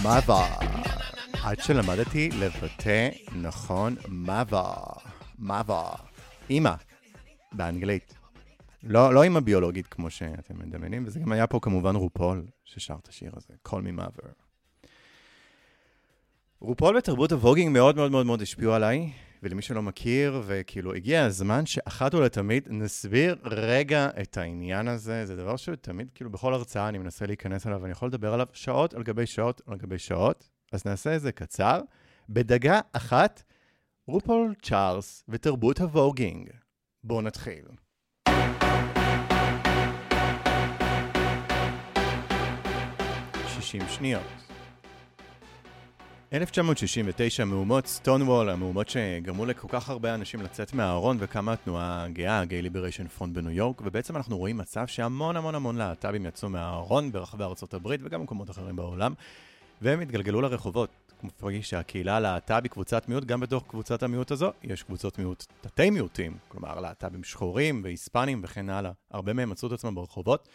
Mother. 0.05 0.65
עד 1.45 1.61
שלמדתי 1.63 2.29
לבטא 2.31 3.09
נכון 3.43 3.97
mother, 4.27 4.99
mother, 5.41 6.03
אימא, 6.51 6.75
באנגלית. 7.53 8.22
לא, 8.83 9.15
לא 9.15 9.23
אימא 9.23 9.41
ביולוגית 9.41 9.87
כמו 9.87 10.11
שאתם 10.11 10.59
מדמיינים, 10.59 11.05
וזה 11.07 11.21
גם 11.21 11.33
היה 11.33 11.47
פה 11.47 11.59
כמובן 11.63 11.97
רופול 11.97 12.47
ששר 12.65 12.97
את 13.03 13.09
השיר 13.09 13.33
הזה, 13.37 13.55
call 13.69 13.71
me 13.71 14.01
mother. 14.01 14.29
רופול 16.61 16.97
ותרבות 16.97 17.33
הווגינג 17.33 17.73
מאוד 17.73 17.97
מאוד 17.97 18.11
מאוד 18.11 18.27
מאוד 18.27 18.43
השפיעו 18.43 18.73
עליי, 18.73 19.13
ולמי 19.43 19.63
שלא 19.63 19.83
מכיר, 19.83 20.43
וכאילו 20.47 20.95
הגיע 20.95 21.25
הזמן 21.25 21.67
שאחת 21.67 22.15
ולתמיד 22.15 22.69
נסביר 22.71 23.37
רגע 23.45 24.09
את 24.23 24.37
העניין 24.37 24.89
הזה. 24.89 25.27
זה 25.27 25.37
דבר 25.37 25.57
שתמיד, 25.57 26.11
כאילו 26.15 26.31
בכל 26.31 26.55
הרצאה 26.55 26.89
אני 26.89 26.99
מנסה 26.99 27.27
להיכנס 27.27 27.67
אליו, 27.67 27.79
ואני 27.83 27.93
יכול 27.93 28.09
לדבר 28.09 28.35
עליו 28.35 28.47
שעות 28.53 28.95
על 28.95 29.03
גבי 29.03 29.27
שעות 29.27 29.61
על 29.67 29.77
גבי 29.77 29.99
שעות, 29.99 30.49
אז 30.73 30.87
נעשה 30.87 31.17
את 31.17 31.21
זה 31.21 31.33
קצר. 31.33 31.81
בדגה 32.29 32.81
אחת, 32.93 33.43
רופול 34.07 34.55
צ'ארלס 34.63 35.25
ותרבות 35.29 35.81
הווגינג. 35.81 36.51
בואו 37.05 37.23
נתחיל. 37.23 37.65
60 43.73 43.89
שניות. 43.89 44.23
1969, 46.33 47.45
מהומות 47.45 47.87
סטונוול, 47.87 48.51
המהומות 48.51 48.89
שגרמו 48.89 49.47
לכל 49.47 49.69
כך 49.71 49.91
הרבה 49.91 50.15
אנשים 50.15 50.43
לצאת 50.43 50.75
מהארון 50.75 51.17
וקמה 51.21 51.53
התנועה 51.53 52.05
הגאה, 52.05 52.41
ה-Gay 52.41 52.67
Liberation 52.67 53.21
Front 53.21 53.27
בניו 53.33 53.51
יורק, 53.51 53.81
ובעצם 53.81 54.17
אנחנו 54.17 54.39
רואים 54.39 54.57
מצב 54.57 54.87
שהמון 54.87 55.37
המון 55.37 55.55
המון 55.55 55.77
להט"בים 55.77 56.27
יצאו 56.27 56.49
מהארון 56.49 57.13
ברחבי 57.13 57.45
ארצות 57.45 57.75
הברית 57.75 58.01
וגם 58.05 58.21
במקומות 58.21 58.51
אחרים 58.51 58.77
בעולם, 58.77 59.15
והם 59.83 60.01
התגלגלו 60.01 60.41
לרחובות. 60.41 60.91
כמו 61.39 61.49
שהקהילה 61.63 62.17
הלהט"ב 62.17 62.61
היא 62.63 62.71
קבוצת 62.71 63.09
מיעוט, 63.09 63.25
גם 63.25 63.41
בתוך 63.41 63.65
קבוצת 63.69 64.03
המיעוט 64.03 64.31
הזו 64.31 64.53
יש 64.63 64.83
קבוצות 64.83 65.19
מיעוט 65.19 65.47
תתי 65.61 65.91
מיעוטים, 65.91 66.37
כלומר 66.49 66.81
להט"בים 66.81 67.25
שחורים 67.25 67.81
והיספנים 67.85 68.41
וכן 68.45 68.71
הלאה. 68.71 68.91
הרבה 69.11 69.33
מהם 69.33 69.51
מצאו 69.51 69.69
את 69.69 69.73
עצמם 69.73 69.95
ברחובות. 69.95 70.49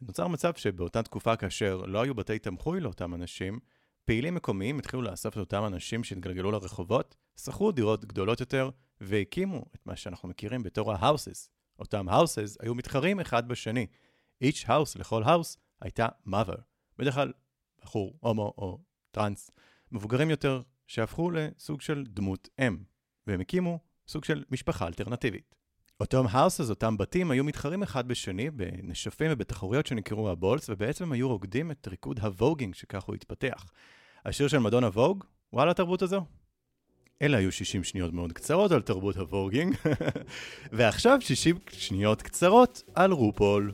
נוצר 0.00 0.28
מצב 0.28 0.54
שבאותה 0.56 1.02
תקופה, 1.02 1.36
כאשר 1.36 1.76
לא 1.86 2.02
היו 2.02 2.14
בתי 2.14 2.38
תמחוי 2.38 2.80
לאותם 2.80 3.14
אנשים, 3.14 3.58
פעילים 4.04 4.34
מקומיים 4.34 4.78
התחילו 4.78 5.02
לאסוף 5.02 5.34
את 5.34 5.38
אותם 5.38 5.64
אנשים 5.66 6.04
שהתגלגלו 6.04 6.50
לרחובות, 6.50 7.16
שכרו 7.36 7.72
דירות 7.72 8.04
גדולות 8.04 8.40
יותר, 8.40 8.70
והקימו 9.00 9.64
את 9.74 9.86
מה 9.86 9.96
שאנחנו 9.96 10.28
מכירים 10.28 10.62
בתור 10.62 10.92
ה-houses. 10.92 11.48
אותם 11.78 12.08
houses 12.08 12.56
היו 12.60 12.74
מתחרים 12.74 13.20
אחד 13.20 13.48
בשני. 13.48 13.86
each 14.44 14.64
house 14.66 14.98
לכל 14.98 15.22
house 15.22 15.58
הייתה 15.80 16.08
mother. 16.26 16.60
בדרך 16.98 17.14
כלל 17.14 17.32
בחור, 17.82 18.18
הומו 18.20 18.54
או 18.58 18.78
טראנס, 19.10 19.50
מבוגרים 19.92 20.30
יותר, 20.30 20.62
שהפכו 20.86 21.30
לסוג 21.30 21.80
של 21.80 22.04
דמות 22.08 22.48
אם, 22.58 22.78
והם 23.26 23.40
הקימו 23.40 23.78
סוג 24.08 24.24
של 24.24 24.44
משפחה 24.50 24.86
אלטרנטיבית. 24.86 25.54
אותם 26.00 26.24
ה 26.30 26.35
houses, 26.35 26.70
אותם 26.70 26.96
בתים, 26.96 27.30
היו 27.30 27.44
מתחרים 27.44 27.82
אחד 27.82 28.08
בשני 28.08 28.50
בנשפים 28.50 29.30
ובתחרויות 29.30 29.86
שנקראו 29.86 30.30
ה 30.30 30.36
balls, 30.36 30.70
ובעצם 30.70 31.12
היו 31.12 31.28
רוקדים 31.28 31.70
את 31.70 31.88
ריקוד 31.88 32.18
ה 32.18 32.24
voguing, 32.24 32.74
שכך 32.74 33.04
הוא 33.04 33.14
התפתח. 33.14 33.64
השיר 34.24 34.48
של 34.48 34.58
מדונה 34.58 34.88
Vogue, 34.88 35.24
הוא 35.52 35.63
על 35.63 35.70
התרבות 35.70 36.02
הזו. 36.02 36.24
אלה 37.22 37.36
היו 37.38 37.52
60 37.52 37.84
שניות 37.84 38.12
מאוד 38.12 38.32
קצרות 38.32 38.72
על 38.72 38.82
תרבות 38.82 39.16
ה 39.16 39.23
voguing, 39.23 39.76
ועכשיו 40.72 41.18
60 41.20 41.58
שניות 41.72 42.22
קצרות 42.22 42.82
על 42.94 43.12
רופול. 43.12 43.72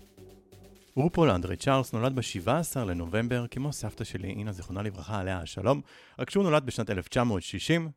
רופול 0.96 1.30
אנדרי 1.30 1.56
צ'ארלס 1.56 1.92
נולד 1.92 2.14
ב-17 2.14 2.78
לנובמבר, 2.78 3.46
כמו 3.50 3.72
סבתא 3.72 4.04
שלי, 4.04 4.28
אינה 4.28 4.52
זיכרונה 4.52 4.82
לברכה 4.82 5.20
עליה 5.20 5.38
השלום, 5.38 5.80
רק 6.18 6.30
שהוא 6.30 6.44
נולד 6.44 6.66
בשנת 6.66 6.90
1960, 6.90 7.90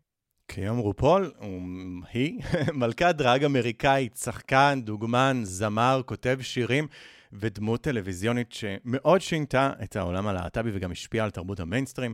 כיום 0.47 0.77
רופול, 0.77 1.31
היא 2.13 2.41
מלכת 2.73 3.15
דראג 3.17 3.43
אמריקאית, 3.43 4.17
שחקן, 4.17 4.79
דוגמן, 4.83 5.41
זמר, 5.43 6.01
כותב 6.05 6.37
שירים 6.41 6.87
ודמות 7.33 7.81
טלוויזיונית 7.81 8.51
שמאוד 8.51 9.21
שינתה 9.21 9.71
את 9.83 9.95
העולם 9.95 10.27
הלהט"בי 10.27 10.69
וגם 10.73 10.91
השפיעה 10.91 11.25
על 11.25 11.31
תרבות 11.31 11.59
המיינסטרים. 11.59 12.13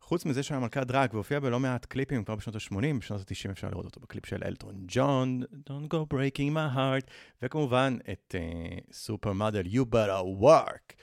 חוץ 0.00 0.24
מזה 0.24 0.42
שהוא 0.42 0.54
היה 0.54 0.60
מלכת 0.60 0.86
דראג 0.86 1.14
והופיע 1.14 1.40
בלא 1.40 1.60
מעט 1.60 1.84
קליפים 1.84 2.24
כבר 2.24 2.36
בשנות 2.36 2.56
ה-80, 2.56 2.98
בשנות 3.00 3.20
ה-90 3.20 3.50
אפשר 3.50 3.68
לראות 3.68 3.84
אותו 3.84 4.00
בקליפ 4.00 4.26
של 4.26 4.42
אלטון 4.46 4.74
ג'ון, 4.86 5.42
Don't 5.42 5.94
go 5.94 6.14
breaking 6.14 6.54
my 6.54 6.76
heart, 6.76 7.10
וכמובן 7.42 7.96
את 8.12 8.34
סופר 8.92 9.30
uh, 9.30 9.34
מודל 9.34 9.62
You 9.62 9.84
better 9.94 10.42
work. 10.42 10.94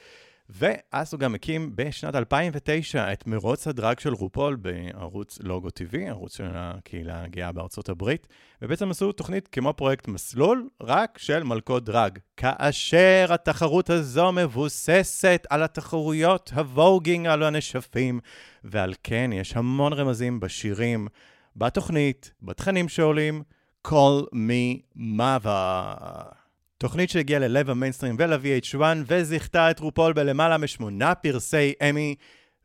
ואז 0.49 1.13
הוא 1.13 1.19
גם 1.19 1.35
הקים 1.35 1.71
בשנת 1.75 2.15
2009 2.15 3.13
את 3.13 3.27
מרוץ 3.27 3.67
הדרג 3.67 3.99
של 3.99 4.13
רופול 4.13 4.55
בערוץ 4.55 5.39
לוגו 5.41 5.67
TV, 5.67 5.97
ערוץ 6.07 6.37
של 6.37 6.49
הקהילה 6.53 7.23
הגאה 7.23 7.51
בארצות 7.51 7.89
הברית, 7.89 8.27
ובעצם 8.61 8.89
עשו 8.91 9.11
תוכנית 9.11 9.47
כמו 9.47 9.73
פרויקט 9.73 10.07
מסלול, 10.07 10.69
רק 10.81 11.17
של 11.17 11.43
מלכות 11.43 11.85
דרג. 11.85 12.19
כאשר 12.37 13.25
התחרות 13.29 13.89
הזו 13.89 14.31
מבוססת 14.31 15.47
על 15.49 15.63
התחרויות 15.63 16.51
הווגינג 16.55 17.27
על 17.27 17.43
הנשפים, 17.43 18.19
ועל 18.63 18.93
כן 19.03 19.29
יש 19.33 19.57
המון 19.57 19.93
רמזים 19.93 20.39
בשירים, 20.39 21.07
בתוכנית, 21.55 22.31
בתכנים 22.41 22.89
שעולים, 22.89 23.43
call 23.87 24.25
me 24.33 24.97
mother. 24.97 26.38
תוכנית 26.79 27.09
שהגיעה 27.09 27.39
ללב 27.39 27.69
המיינסטרים 27.69 28.15
ול-VH1 28.19 28.81
וזיכתה 29.07 29.71
את 29.71 29.79
רופול 29.79 30.13
בלמעלה 30.13 30.57
משמונה 30.57 31.15
פרסי 31.15 31.73
אמי, 31.89 32.15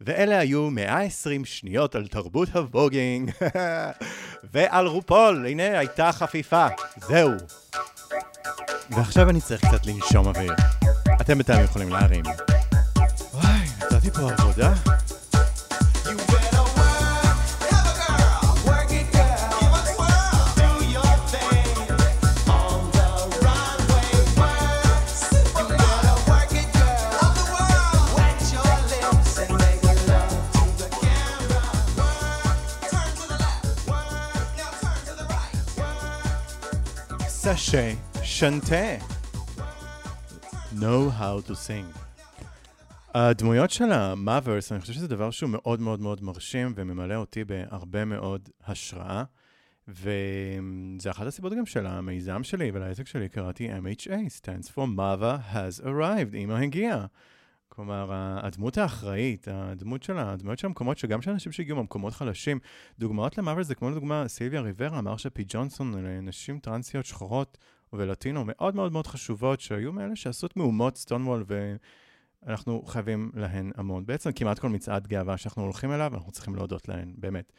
ואלה 0.00 0.38
היו 0.38 0.70
120 0.70 1.44
שניות 1.44 1.94
על 1.94 2.06
תרבות 2.06 2.48
הווגינג. 2.48 3.30
ועל 4.52 4.86
רופול, 4.86 5.46
הנה 5.46 5.78
הייתה 5.78 6.12
חפיפה, 6.12 6.66
זהו. 7.08 7.30
ועכשיו 8.90 9.30
אני 9.30 9.40
צריך 9.40 9.64
קצת 9.64 9.86
לנשום 9.86 10.26
אוויר. 10.26 10.54
אתם 11.20 11.34
בינתיים 11.34 11.64
יכולים 11.64 11.88
להרים. 11.88 12.24
וואי, 13.32 13.66
נתתי 13.78 14.10
פה 14.10 14.30
עבודה. 14.38 14.72
סשה 37.56 37.94
שנטה. 38.22 38.96
know 40.72 41.20
how 41.20 41.48
to 41.48 41.52
sing. 41.52 41.98
הדמויות 43.14 43.70
של 43.70 43.92
המאברס, 43.92 44.72
אני 44.72 44.80
חושב 44.80 44.92
שזה 44.92 45.08
דבר 45.08 45.30
שהוא 45.30 45.50
מאוד 45.50 45.80
מאוד 45.80 46.00
מאוד 46.00 46.24
מרשים 46.24 46.72
וממלא 46.76 47.14
אותי 47.14 47.44
בהרבה 47.44 48.04
מאוד 48.04 48.48
השראה. 48.66 49.24
וזה 49.88 51.10
אחת 51.10 51.26
הסיבות 51.26 51.52
גם 51.58 51.66
של 51.66 51.86
המיזם 51.86 52.44
שלי 52.44 52.70
ולעסק 52.74 53.06
שלי, 53.06 53.28
קראתי 53.28 53.68
MHA, 53.68 54.40
stands 54.40 54.68
for 54.68 54.86
Mother 54.96 55.54
has 55.54 55.84
arrived, 55.84 56.34
אמא 56.34 56.54
הגיעה. 56.54 57.06
כלומר, 57.76 58.10
הדמות 58.12 58.78
האחראית, 58.78 59.48
הדמות 59.50 60.02
של, 60.02 60.18
הדמויות 60.18 60.58
של 60.58 60.66
המקומות, 60.66 60.98
שגם 60.98 61.22
של 61.22 61.30
אנשים 61.30 61.52
שהגיעו 61.52 61.78
ממקומות 61.78 62.12
חלשים, 62.12 62.58
דוגמאות 62.98 63.38
למוות 63.38 63.66
זה 63.66 63.74
כמו 63.74 63.90
לדוגמה 63.90 64.28
סילביה 64.28 64.60
ריברה, 64.60 65.00
מרשה 65.00 65.30
פי 65.30 65.44
ג'ונסון, 65.48 66.06
נשים 66.06 66.58
טרנסיות 66.58 67.06
שחורות 67.06 67.58
ולטינו 67.92 68.44
מאוד 68.46 68.74
מאוד 68.74 68.92
מאוד 68.92 69.06
חשובות, 69.06 69.60
שהיו 69.60 69.92
מאלה 69.92 70.16
שעשו 70.16 70.46
את 70.46 70.56
מהומות 70.56 70.96
סטונוול, 70.96 71.44
ואנחנו 72.46 72.82
חייבים 72.82 73.30
להן 73.34 73.70
המון. 73.76 74.06
בעצם 74.06 74.32
כמעט 74.32 74.58
כל 74.58 74.68
מצעד 74.68 75.06
גאווה 75.06 75.36
שאנחנו 75.36 75.62
הולכים 75.62 75.92
אליו, 75.92 76.14
אנחנו 76.14 76.32
צריכים 76.32 76.54
להודות 76.54 76.88
להן, 76.88 77.14
באמת. 77.18 77.52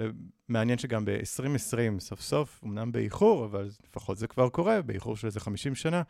ומעניין 0.00 0.78
שגם 0.78 1.04
ב-2020, 1.04 2.00
סוף 2.00 2.20
סוף, 2.20 2.60
אמנם 2.64 2.92
באיחור, 2.92 3.44
אבל 3.44 3.70
לפחות 3.88 4.18
זה 4.18 4.26
כבר 4.26 4.48
קורה, 4.48 4.82
באיחור 4.82 5.16
של 5.16 5.26
איזה 5.26 5.40
50 5.40 5.74
שנה, 5.74 6.02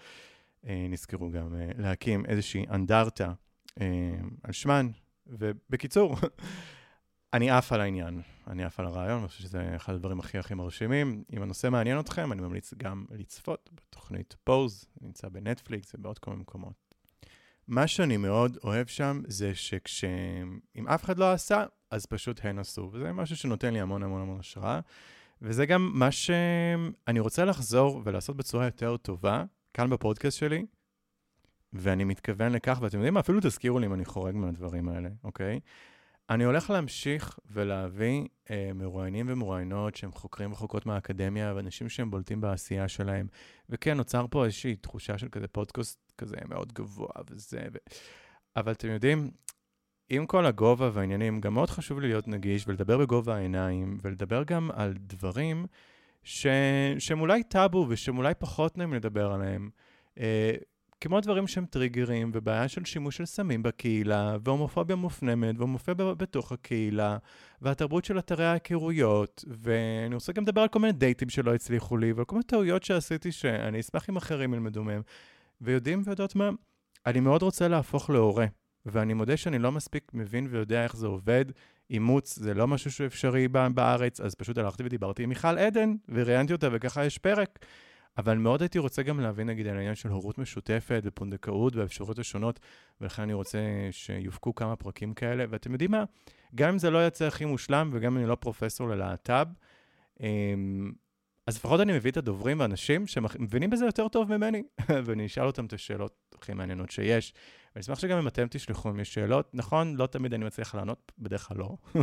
אה, 0.67 0.87
נזכרו 0.91 1.31
גם 1.31 1.55
אה, 1.55 1.71
להקים 1.79 2.27
איזושהי 2.27 2.65
אנדרטה 2.71 3.33
על 4.43 4.53
שמן, 4.53 4.91
ובקיצור, 5.27 6.17
אני 7.35 7.51
עף 7.51 7.73
על 7.73 7.81
העניין, 7.81 8.23
אני 8.47 8.65
עף 8.65 8.81
על 8.81 8.87
הרעיון, 8.87 9.19
אני 9.19 9.29
חושב 9.29 9.43
שזה 9.43 9.77
אחד 9.77 9.95
הדברים 9.95 10.21
הכי 10.21 10.39
הכי 10.39 10.55
מרשימים. 10.55 11.25
אם 11.33 11.43
הנושא 11.43 11.71
מעניין 11.71 12.01
אתכם, 12.01 12.33
אני 12.33 12.43
ממליץ 12.43 12.75
גם 12.77 13.05
לצפות 13.11 13.71
בתוכנית 13.73 14.37
פוז, 14.45 14.85
נמצא 15.01 15.29
בנטפליקס 15.29 15.95
ובעוד 15.95 16.19
מיני 16.27 16.41
מקומות. 16.41 16.95
מה 17.69 17.87
שאני 17.87 18.17
מאוד 18.17 18.59
אוהב 18.65 18.87
שם 18.87 19.23
זה 19.27 19.55
שכש... 19.55 20.05
אם 20.77 20.89
אף 20.89 21.05
אחד 21.05 21.19
לא 21.19 21.33
עשה, 21.33 21.65
אז 21.91 22.07
פשוט 22.07 22.41
הן 22.45 22.59
עשו, 22.59 22.91
וזה 22.93 23.13
משהו 23.13 23.37
שנותן 23.37 23.73
לי 23.73 23.81
המון 23.81 24.03
המון 24.03 24.23
המון 24.23 24.41
השראה. 24.41 24.81
וזה 25.43 25.67
גם 25.67 25.91
מה 25.95 26.11
שאני 26.11 27.21
רוצה 27.21 27.45
לחזור 27.45 28.03
ולעשות 28.05 28.37
בצורה 28.37 28.65
יותר 28.65 28.97
טובה, 28.97 29.45
כאן 29.75 29.91
בפודקאסט 29.91 30.39
שלי, 30.39 30.67
ואני 31.75 32.05
מתכוון 32.05 32.53
לכך, 32.53 32.79
ואתם 32.83 32.97
יודעים 32.97 33.15
מה? 33.15 33.21
אפילו 33.21 33.41
תזכירו 33.43 33.79
לי 33.79 33.87
אם 33.87 33.95
אני 33.95 34.05
חורג 34.05 34.35
מהדברים 34.35 34.89
האלה, 34.89 35.09
אוקיי? 35.25 35.61
אני 36.31 36.45
הולך 36.45 36.71
להמשיך 36.71 37.39
ולהביא 37.51 38.25
אה, 38.51 38.71
מרואיינים 38.75 39.27
ומרואיינות 39.29 39.97
שהם 39.97 40.13
חוקרים 40.13 40.53
וחוקרות 40.53 40.87
מהאקדמיה, 40.87 41.53
ואנשים 41.57 41.89
שהם 41.89 42.11
בולטים 42.11 42.41
בעשייה 42.41 42.89
שלהם. 42.89 43.27
וכן, 43.71 43.97
נוצר 43.97 44.27
פה 44.31 44.45
איזושהי 44.45 44.77
תחושה 44.77 45.19
של 45.19 45.29
כזה 45.29 45.49
פודקאסט 45.49 46.13
כזה 46.19 46.37
מאוד 46.49 46.73
גבוה 46.73 47.11
וזה, 47.31 47.61
ו... 47.73 47.77
אבל 48.57 48.73
אתם 48.73 48.89
יודעים, 48.89 49.31
עם 50.09 50.27
כל 50.27 50.47
הגובה 50.47 50.91
והעניינים, 50.93 51.41
גם 51.41 51.55
מאוד 51.55 51.71
חשוב 51.71 52.01
לי 52.01 52.09
להיות 52.09 52.29
נגיש 52.29 52.69
ולדבר 52.69 52.99
בגובה 52.99 53.37
העיניים, 53.37 53.99
ולדבר 54.03 54.43
גם 54.47 54.71
על 54.75 54.95
דברים 54.97 55.67
ש... 56.23 56.47
שהם 56.99 57.21
אולי 57.21 57.43
טאבו 57.43 57.87
ושהם 57.89 58.19
אולי 58.19 58.35
פחות 58.35 58.79
נעים 58.79 58.95
לדבר 58.95 59.33
עליהם. 59.33 59.71
אה, 60.19 60.55
כמו 61.05 61.21
דברים 61.21 61.47
שהם 61.47 61.67
טריגרים, 61.67 62.31
ובעיה 62.35 62.69
של 62.69 62.85
שימוש 62.85 63.17
של 63.17 63.27
סמים 63.27 63.63
בקהילה, 63.63 64.37
והומופוביה 64.45 64.97
מופנמת, 64.97 65.55
והומופוביה 65.59 66.15
בתוך 66.15 66.53
הקהילה, 66.53 67.17
והתרבות 67.63 68.05
של 68.05 68.19
אתרי 68.19 68.47
ההיכרויות, 68.47 69.45
ואני 69.49 70.15
רוצה 70.15 70.33
גם 70.33 70.43
לדבר 70.43 70.61
על 70.61 70.69
כל 70.69 70.79
מיני 70.79 70.93
דייטים 70.93 71.29
שלא 71.29 71.55
הצליחו 71.55 71.97
לי, 71.97 72.13
ועל 72.13 72.25
כל 72.25 72.35
מיני 72.35 72.45
טעויות 72.45 72.83
שעשיתי 72.83 73.33
שאני 73.33 73.81
אשמח 73.81 74.11
אם 74.11 74.17
אחרים 74.17 74.55
ילמדו 74.55 74.85
מהם. 74.85 75.03
ויודעים 75.61 76.03
ויודעות 76.05 76.35
מה, 76.35 76.51
אני 77.07 77.21
מאוד 77.21 77.43
רוצה 77.43 77.69
להפוך 77.69 78.11
להורה, 78.11 78.47
ואני 78.87 79.15
מודה 79.15 79.37
שאני 79.37 79.59
לא 79.59 79.73
מספיק 79.73 80.11
מבין 80.15 80.47
ויודע 80.51 80.85
איך 80.85 80.97
זה 80.97 81.07
עובד. 81.07 81.45
אימוץ 81.91 82.39
זה 82.39 82.55
לא 82.55 82.67
משהו 82.67 82.93
שהוא 82.93 83.07
אפשרי 83.07 83.49
בארץ, 83.49 84.21
אז 84.21 84.35
פשוט 84.35 84.59
הלכתי 84.59 84.83
ודיברתי 84.87 85.23
עם 85.23 85.29
מיכל 85.29 85.59
עדן, 85.59 85.95
וראיינתי 86.09 86.53
אותה, 86.53 86.69
וככה 86.73 87.05
יש 87.05 87.19
פרק. 87.19 87.59
אבל 88.19 88.39
מאוד 88.39 88.63
הייתי 88.63 88.79
רוצה 88.79 89.03
גם 89.03 89.21
להבין, 89.21 89.49
נגיד, 89.49 89.67
על 89.67 89.77
העניין 89.77 89.95
של 89.95 90.09
הורות 90.09 90.39
משותפת 90.39 91.03
ופונדקאות 91.05 91.77
והאפשרויות 91.77 92.19
השונות, 92.19 92.61
ולכן 93.01 93.23
אני 93.23 93.33
רוצה 93.33 93.59
שיופקו 93.91 94.55
כמה 94.55 94.77
פרקים 94.77 95.15
כאלה. 95.15 95.45
ואתם 95.51 95.73
יודעים 95.73 95.91
מה? 95.91 96.05
גם 96.55 96.69
אם 96.69 96.79
זה 96.79 96.91
לא 96.91 97.07
יצא 97.07 97.25
הכי 97.25 97.45
מושלם, 97.45 97.91
וגם 97.93 98.13
אם 98.13 98.19
אני 98.19 98.27
לא 98.27 98.35
פרופסור 98.35 98.89
ללהט"ב, 98.89 99.47
אמ, 100.21 100.93
אז 101.47 101.57
לפחות 101.57 101.81
אני 101.81 101.93
מביא 101.93 102.11
את 102.11 102.17
הדוברים 102.17 102.61
ואנשים 102.61 103.07
שמבינים 103.07 103.71
בזה 103.71 103.85
יותר 103.85 104.09
טוב 104.09 104.37
ממני, 104.37 104.63
ואני 105.05 105.27
אשאל 105.27 105.47
אותם 105.47 105.67
את 105.67 105.73
השאלות 105.73 106.37
הכי 106.43 106.55
מעניינות 106.55 106.91
שיש. 106.91 107.33
ואני 107.75 107.83
אשמח 107.83 107.99
שגם 107.99 108.19
אם 108.19 108.29
אתם 108.29 108.47
תשלחו 108.51 108.91
אם 108.91 109.01
יש 109.01 109.15
שאלות. 109.15 109.51
נכון, 109.55 109.97
לא 109.97 110.07
תמיד 110.07 110.35
אני 110.35 110.45
מצליח 110.45 110.75
לענות, 110.75 111.13
בדרך 111.19 111.49
כלל 111.49 111.57
לא. 111.57 111.77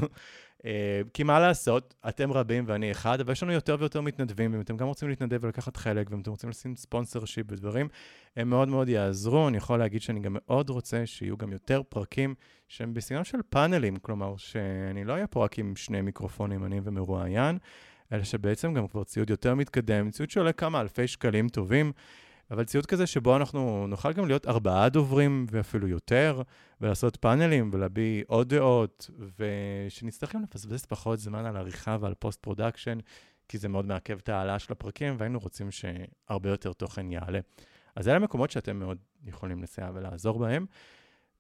אה, 0.66 1.02
כי 1.14 1.24
מה 1.24 1.40
לעשות, 1.40 1.94
אתם 2.10 2.32
רבים 2.32 2.64
ואני 2.68 2.92
אחד, 2.92 3.20
אבל 3.20 3.32
יש 3.32 3.44
לנו 3.44 3.52
יותר 3.52 3.76
ויותר 3.80 4.02
מתנדבים, 4.02 4.54
ואם 4.54 4.62
אתם 4.62 4.78
גם 4.78 4.88
רוצים 4.88 5.10
להתנדב 5.10 5.40
ולקחת 5.42 5.78
חלק, 5.78 6.12
ואם 6.12 6.22
אתם 6.22 6.32
רוצים 6.32 6.50
לשים 6.50 6.76
ספונסר 6.76 7.26
שיפ 7.26 7.52
ודברים, 7.52 7.88
הם 8.36 8.50
מאוד 8.50 8.68
מאוד 8.68 8.90
יעזרו. 8.90 9.48
אני 9.48 9.58
יכול 9.58 9.80
להגיד 9.80 10.02
שאני 10.02 10.20
גם 10.20 10.38
מאוד 10.40 10.70
רוצה 10.70 11.06
שיהיו 11.06 11.38
גם 11.38 11.52
יותר 11.52 11.82
פרקים 11.90 12.36
שהם 12.68 12.94
בסגנון 12.94 13.24
של 13.24 13.40
פאנלים, 13.50 13.96
כלומר, 13.96 14.38
שאני 14.38 15.04
לא 15.04 15.14
אהיה 15.14 15.28
פה 15.28 15.44
רק 15.44 15.60
עם 15.60 15.76
שני 15.76 16.02
מיקרופונים, 16.02 16.66
אני 16.66 16.80
ומרואיין, 16.84 17.58
אלא 18.12 18.24
שבעצם 18.24 18.74
גם 18.74 18.88
כבר 18.88 19.04
ציוד 19.04 19.30
יותר 19.30 19.56
מתקדם, 19.56 20.12
ציוד 20.12 20.30
שעולה 20.30 20.54
כמה 20.54 20.82
אלפי 20.82 21.08
שקלים 21.08 21.50
טובים. 21.50 21.92
אבל 22.52 22.64
ציוד 22.64 22.86
כזה 22.86 23.08
שבו 23.08 23.36
אנחנו 23.36 23.88
נוכל 23.88 24.14
גם 24.14 24.28
להיות 24.28 24.48
ארבעה 24.48 24.90
דוברים 24.90 25.46
ואפילו 25.52 25.88
יותר, 25.88 26.42
ולעשות 26.82 27.16
פאנלים 27.16 27.70
ולהביא 27.74 28.24
עוד 28.28 28.54
דעות, 28.54 29.10
ושנצטרך 29.38 30.36
גם 30.36 30.44
לפספס 30.44 30.86
פחות 30.86 31.20
זמן 31.20 31.46
על 31.46 31.58
עריכה 31.58 31.98
ועל 32.02 32.14
post 32.14 32.40
production, 32.42 32.98
כי 33.48 33.58
זה 33.58 33.70
מאוד 33.70 33.86
מעכב 33.86 34.18
את 34.18 34.30
ההעלאה 34.30 34.60
של 34.60 34.74
הפרקים, 34.74 35.16
והיינו 35.18 35.40
רוצים 35.40 35.70
שהרבה 35.72 36.50
יותר 36.50 36.74
תוכן 36.74 37.12
יעלה. 37.12 37.40
אז 37.96 38.08
אלה 38.08 38.20
מקומות 38.20 38.52
שאתם 38.52 38.80
מאוד 38.80 38.98
יכולים 39.26 39.64
לסייע 39.64 39.90
ולעזור 39.94 40.40
בהם. 40.40 40.66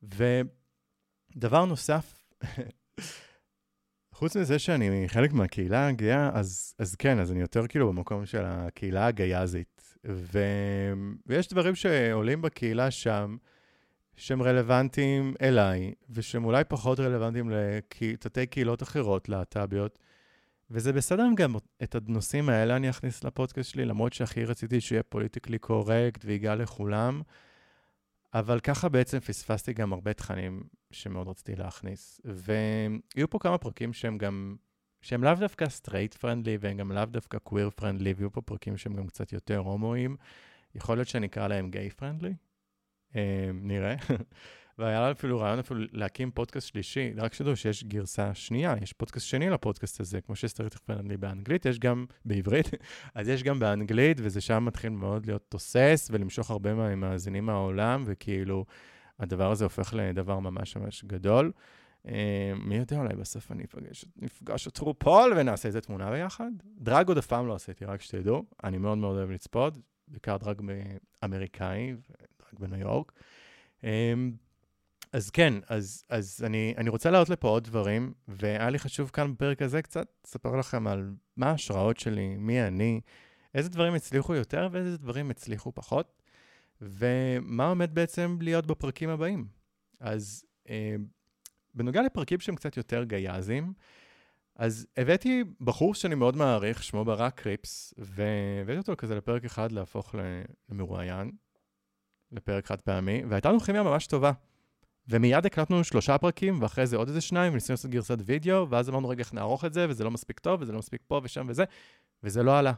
ודבר 0.04 1.66
נוסף, 1.66 2.24
חוץ 4.22 4.38
מזה 4.38 4.60
שאני 4.60 5.04
חלק 5.08 5.34
מהקהילה 5.34 5.88
הגאה, 5.88 6.30
אז, 6.34 6.75
אז 6.80 6.96
כן, 6.96 7.20
אז 7.20 7.32
אני 7.32 7.42
יותר 7.42 7.68
כאילו 7.68 7.88
במקום 7.94 8.25
של 8.25 8.42
הקהילה 8.46 9.08
הגייזית. 9.08 9.98
ו... 10.08 10.40
ויש 11.28 11.50
דברים 11.50 11.75
שעולים 11.75 12.42
בקהילה 12.42 12.92
שם, 12.92 13.38
שהם 14.16 14.42
רלוונטיים 14.42 15.34
אליי, 15.42 15.94
ושהם 16.10 16.46
אולי 16.46 16.63
פחות 16.63 17.00
רלוונטיים 17.00 17.50
לתתי 17.50 18.46
קהילות 18.46 18.84
אחרות, 18.84 19.30
להט"ביות, 19.30 20.00
וזה 20.72 20.94
בסדר 20.94 21.28
אם 21.28 21.36
גם 21.36 21.56
את 21.84 21.96
הנושאים 21.96 22.50
האלה 22.50 22.75
אני 22.75 22.90
אכניס 22.90 23.24
לפודקאסט 23.24 23.70
שלי, 23.70 23.86
למרות 23.86 24.13
שהכי 24.13 24.46
רציתי 24.46 24.82
שיהיה 24.82 25.04
politically 25.03 25.58
correct 25.58 26.25
ויגע 26.25 26.56
לכולם, 26.56 27.22
אבל 28.34 28.60
ככה 28.60 28.90
בעצם 28.90 29.20
פספסתי 29.20 29.74
גם 29.74 29.94
הרבה 29.94 30.14
תכנים 30.14 30.64
שמאוד 30.92 31.28
רציתי 31.28 31.56
להכניס. 31.56 32.22
ויהיו 32.26 33.30
פה 33.30 33.40
כמה 33.40 33.58
פרקים 33.58 33.94
שהם 33.94 34.18
גם 34.18 34.56
שהם 35.02 35.24
לאו 35.24 35.34
דווקא 35.34 35.70
straight 35.70 36.13
friendly 36.13 36.58
והם 36.60 36.78
גם 36.78 36.92
לאו 36.92 37.06
דווקא 37.06 37.38
queer 37.38 37.69
friendly, 37.69 38.13
ויהיו 38.13 38.32
פה 38.32 38.41
פרקים 38.41 38.78
שהם 38.78 38.94
גם 38.94 39.08
קצת 39.08 39.34
יותר 39.34 39.58
הומואים. 39.58 40.15
יכול 40.76 40.98
להיות 40.98 41.08
שאני 41.08 41.28
אקרא 41.28 41.48
להם 41.48 41.72
gay 41.71 41.89
friendly? 41.89 42.34
אה, 43.15 43.50
נראה. 43.54 43.96
והיה 44.79 45.01
לנו 45.01 45.12
אפילו 45.12 45.39
רעיון 45.39 45.60
אפילו 45.60 45.79
להקים 45.91 46.31
פודקאסט 46.31 46.67
שלישי, 46.67 47.13
רק 47.17 47.34
שתדעו 47.34 47.55
שיש 47.55 47.84
גרסה 47.84 48.34
שנייה, 48.34 48.75
יש 48.81 48.93
פודקאסט 48.93 49.25
שני 49.25 49.49
לפודקאסט 49.49 49.99
הזה, 49.99 50.21
כמו 50.21 50.36
ש 50.36 50.43
straight 50.43 50.76
friendly 50.76 51.17
באנגלית, 51.17 51.65
יש 51.65 51.79
גם 51.79 52.05
בעברית, 52.25 52.69
אז 53.15 53.29
יש 53.29 53.43
גם 53.43 53.60
באנגלית, 53.60 54.17
וזה 54.21 54.41
שם 54.41 54.65
מתחיל 54.65 54.89
מאוד 54.89 55.25
להיות 55.25 55.45
תוסס 55.49 56.10
ולמשוך 56.12 56.51
הרבה 56.51 56.73
מהמאזינים 56.73 57.45
מהעולם, 57.45 58.03
וכאילו 58.05 58.65
הדבר 59.19 59.51
הזה 59.51 59.63
הופך 59.63 59.93
לדבר 59.97 60.39
ממש 60.39 60.77
ממש 60.77 61.03
גדול. 61.05 61.51
אה, 62.07 62.53
מי 62.55 62.77
יודע, 62.77 62.97
אולי 62.97 63.15
בסוף 63.15 63.51
אני 63.51 63.63
אפגש, 63.63 64.05
נפגש 64.15 64.67
את 64.67 64.77
רופול 64.77 65.34
ונעשה 65.38 65.67
איזה 65.67 65.81
תמונה 65.81 66.12
ביחד. 66.12 66.51
דרג 66.77 67.07
עוד 67.07 67.17
אף 67.17 67.27
פעם 67.27 67.47
לא 67.47 67.55
עשיתי, 67.55 67.86
רק 67.86 68.01
שתדעו. 68.01 68.45
אני 68.63 68.77
מאוד 68.77 68.97
מאוד 68.97 69.17
אוהב 69.17 69.31
לצפות, 69.31 69.77
בעיקר 70.07 70.38
דרג 70.38 70.62
אמריקאי 71.23 71.93
ודרג 71.93 72.60
בניו 72.60 72.79
יורק. 72.79 73.12
אז 75.13 75.30
כן, 75.30 75.54
אז, 75.67 76.04
אז 76.10 76.43
אני, 76.45 76.74
אני 76.78 76.89
רוצה 76.89 77.12
להעלות 77.12 77.30
לפה 77.30 77.47
עוד 77.47 77.63
דברים, 77.63 78.13
והיה 78.28 78.69
לי 78.69 78.80
חשוב 78.80 79.10
כאן 79.10 79.34
בפרק 79.34 79.62
הזה 79.62 79.82
קצת 79.82 80.08
לספר 80.26 80.56
לכם 80.56 80.88
על 80.88 81.13
מה 81.38 81.50
ההשראות 81.50 82.00
שלי, 82.00 82.36
מי 82.38 82.62
אני, 82.62 83.02
איזה 83.54 83.69
דברים 83.69 83.93
הצליחו 83.93 84.36
יותר 84.36 84.69
ואיזה 84.71 84.97
דברים 84.97 85.32
הצליחו 85.32 85.71
פחות, 85.71 86.21
ומה 86.82 87.67
עומד 87.67 87.95
בעצם 87.95 88.38
להיות 88.41 88.65
בפרקים 88.65 89.10
הבאים. 89.10 89.47
אז 90.00 90.45
אה, 90.69 90.95
בנוגע 91.74 92.02
לפרקים 92.02 92.39
שהם 92.39 92.56
קצת 92.56 92.78
יותר 92.78 93.04
גייזים, 93.04 93.74
אז 94.56 94.88
הבאתי 94.97 95.43
בחור 95.62 95.95
שאני 95.95 96.15
מאוד 96.15 96.36
מעריך, 96.36 96.84
שמו 96.84 97.06
ברק 97.06 97.41
קריפס, 97.41 97.93
והבאתי 97.97 98.78
אותו 98.78 98.93
כזה 98.97 99.15
לפרק 99.15 99.45
אחד 99.45 99.71
להפוך 99.71 100.15
למרואיין, 100.69 101.32
לפרק 102.32 102.65
חד 102.65 102.82
פעמי, 102.82 103.24
והייתה 103.30 103.50
לנו 103.50 103.60
כימיה 103.60 103.84
ממש 103.84 104.08
טובה. 104.08 104.32
ומיד 105.12 105.45
הקלטנו 105.45 105.84
שלושה 105.84 106.17
פרקים, 106.17 106.62
ואחרי 106.62 106.88
זה 106.88 106.97
עוד 106.97 107.08
איזה 107.08 107.21
שניים, 107.21 107.52
וניסינו 107.52 107.74
לעשות 107.74 107.91
גרסת 107.91 108.17
וידאו, 108.26 108.69
ואז 108.69 108.89
אמרנו, 108.89 109.10
רגע, 109.10 109.19
איך 109.19 109.34
נערוך 109.34 109.65
את 109.65 109.74
זה, 109.74 109.86
וזה 109.89 110.04
לא 110.04 110.12
מספיק 110.12 110.39
טוב, 110.39 110.62
וזה 110.62 110.71
לא 110.71 110.80
מספיק 110.80 111.02
פה 111.08 111.21
ושם 111.24 111.45
וזה, 111.50 111.63
וזה 112.24 112.43
לא 112.43 112.58
עלה. 112.60 112.74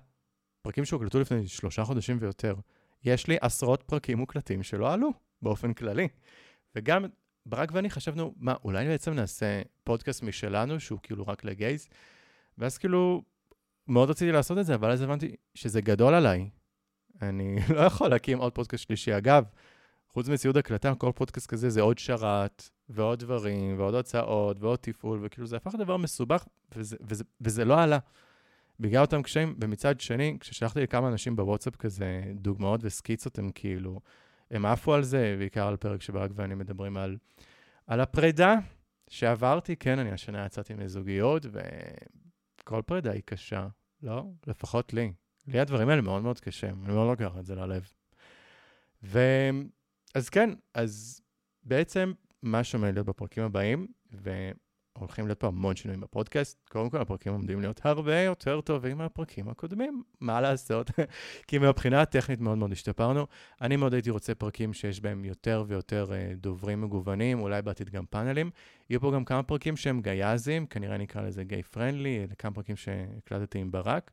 פרקים 0.61 0.85
שהוקלטו 0.85 1.19
לפני 1.19 1.47
שלושה 1.47 1.83
חודשים 1.83 2.17
ויותר. 2.19 2.55
יש 3.03 3.27
לי 3.27 3.37
עשרות 3.41 3.83
פרקים 3.83 4.17
מוקלטים 4.17 4.63
שלא 4.63 4.93
עלו, 4.93 5.09
באופן 5.41 5.73
כללי. 5.73 6.07
וגם 6.75 7.05
ברק 7.45 7.69
ואני 7.73 7.89
חשבנו, 7.89 8.33
מה, 8.37 8.55
אולי 8.63 8.85
בעצם 8.85 9.13
נעשה 9.13 9.61
פודקאסט 9.83 10.23
משלנו, 10.23 10.79
שהוא 10.79 10.99
כאילו 11.03 11.27
רק 11.27 11.43
לגייז? 11.43 11.87
ואז 12.57 12.77
כאילו, 12.77 13.23
מאוד 13.87 14.09
רציתי 14.09 14.31
לעשות 14.31 14.57
את 14.57 14.65
זה, 14.65 14.75
אבל 14.75 14.91
אז 14.91 15.01
הבנתי 15.01 15.35
שזה 15.55 15.81
גדול 15.81 16.13
עליי. 16.13 16.49
אני 17.21 17.55
לא 17.75 17.79
יכול 17.79 18.07
להקים 18.07 18.37
עוד 18.37 18.53
פודקאסט 18.53 18.83
שלישי. 18.83 19.17
אגב, 19.17 19.43
חוץ 20.13 20.29
מציוד 20.29 20.57
הקלטה, 20.57 20.95
כל 20.95 21.11
פודקאסט 21.15 21.47
כזה 21.47 21.69
זה 21.69 21.81
עוד 21.81 21.97
שרת, 21.97 22.69
ועוד 22.89 23.19
דברים, 23.19 23.79
ועוד 23.79 23.95
הוצאות, 23.95 24.57
ועוד 24.59 24.79
תפעול, 24.81 25.19
וכאילו 25.21 25.47
זה 25.47 25.57
הפך 25.57 25.73
לדבר 25.73 25.97
מסובך, 25.97 26.45
וזה, 26.75 26.97
וזה, 27.01 27.23
וזה 27.41 27.65
לא 27.65 27.81
עלה. 27.81 27.99
בגלל 28.79 29.01
אותם 29.01 29.21
קשיים, 29.21 29.55
ומצד 29.61 29.99
שני, 29.99 30.37
כששלחתי 30.39 30.81
לכמה 30.81 31.07
אנשים 31.07 31.35
בוואטסאפ 31.35 31.75
כזה 31.75 32.23
דוגמאות 32.35 32.79
וסקיצות, 32.83 33.39
הם 33.39 33.51
כאילו, 33.55 33.99
הם 34.51 34.65
עפו 34.65 34.93
על 34.93 35.03
זה, 35.03 35.35
בעיקר 35.39 35.67
על 35.67 35.77
פרק 35.77 36.01
שברק 36.01 36.31
ואני 36.35 36.55
מדברים 36.55 36.97
על, 36.97 37.17
על 37.87 38.01
הפרידה 38.01 38.55
שעברתי. 39.09 39.75
כן, 39.75 39.99
אני 39.99 40.11
השנה 40.11 40.45
יצאתי 40.45 40.73
מזוגיות, 40.73 41.45
וכל 42.61 42.81
פרידה 42.85 43.11
היא 43.11 43.21
קשה, 43.25 43.67
לא? 44.03 44.25
לפחות 44.47 44.93
לי. 44.93 45.13
לי 45.47 45.59
הדברים 45.59 45.89
האלה 45.89 46.01
מאוד 46.01 46.23
מאוד 46.23 46.39
קשים, 46.39 46.83
אני 46.85 46.93
מאוד 46.93 47.07
לוקח 47.07 47.37
את 47.39 47.45
זה 47.45 47.55
ללב. 47.55 47.91
ו... 49.03 49.19
אז 50.13 50.29
כן, 50.29 50.49
אז 50.73 51.21
בעצם 51.63 52.11
מה 52.41 52.63
שעומד 52.63 52.93
להיות 52.93 53.07
בפרקים 53.07 53.43
הבאים, 53.43 53.87
ו... 54.13 54.51
הולכים 54.99 55.27
להיות 55.27 55.39
פה 55.39 55.47
המון 55.47 55.75
שינויים 55.75 56.01
בפודקאסט. 56.01 56.69
קודם 56.69 56.89
כל, 56.89 57.01
הפרקים 57.01 57.33
עומדים 57.33 57.61
להיות 57.61 57.81
הרבה 57.83 58.19
יותר 58.19 58.61
טובים 58.61 58.97
מהפרקים 58.97 59.49
הקודמים, 59.49 60.03
מה 60.19 60.41
לעשות? 60.41 60.91
כי 61.47 61.57
מהבחינה 61.57 62.01
הטכנית 62.01 62.39
מאוד 62.39 62.57
מאוד 62.57 62.71
השתפרנו. 62.71 63.27
אני 63.61 63.75
מאוד 63.75 63.93
הייתי 63.93 64.09
רוצה 64.09 64.35
פרקים 64.35 64.73
שיש 64.73 65.01
בהם 65.01 65.25
יותר 65.25 65.63
ויותר 65.67 66.05
uh, 66.09 66.35
דוברים 66.35 66.81
מגוונים, 66.81 67.39
אולי 67.39 67.61
בעתיד 67.61 67.89
גם 67.89 68.05
פאנלים. 68.05 68.51
יהיו 68.89 69.01
פה 69.01 69.11
גם 69.11 69.25
כמה 69.25 69.43
פרקים 69.43 69.77
שהם 69.77 70.01
גייזים, 70.01 70.65
כנראה 70.65 70.97
נקרא 70.97 71.21
לזה 71.21 71.43
גיי 71.43 71.63
פרנדלי, 71.63 72.27
כמה 72.37 72.53
פרקים 72.53 72.75
שהקלטתי 72.75 73.59
עם 73.59 73.71
ברק. 73.71 74.11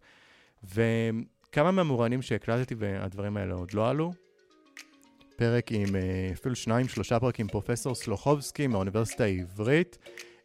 וכמה 0.65 1.71
מהמורנים 1.71 2.23
שהקלטתי 2.23 2.75
והדברים 2.79 3.37
האלה 3.37 3.55
עוד 3.55 3.75
לא 3.75 3.91
עלו. 3.91 4.13
פרק 5.41 5.73
עם 5.73 5.97
אה, 5.97 6.31
אפילו 6.33 6.57
שניים, 6.57 6.89
שלושה 6.89 7.21
פרקים, 7.21 7.49
פרופסור 7.49 7.95
סלוחובסקי 7.95 8.67
מהאוניברסיטה 8.67 9.25
העברית, 9.25 9.99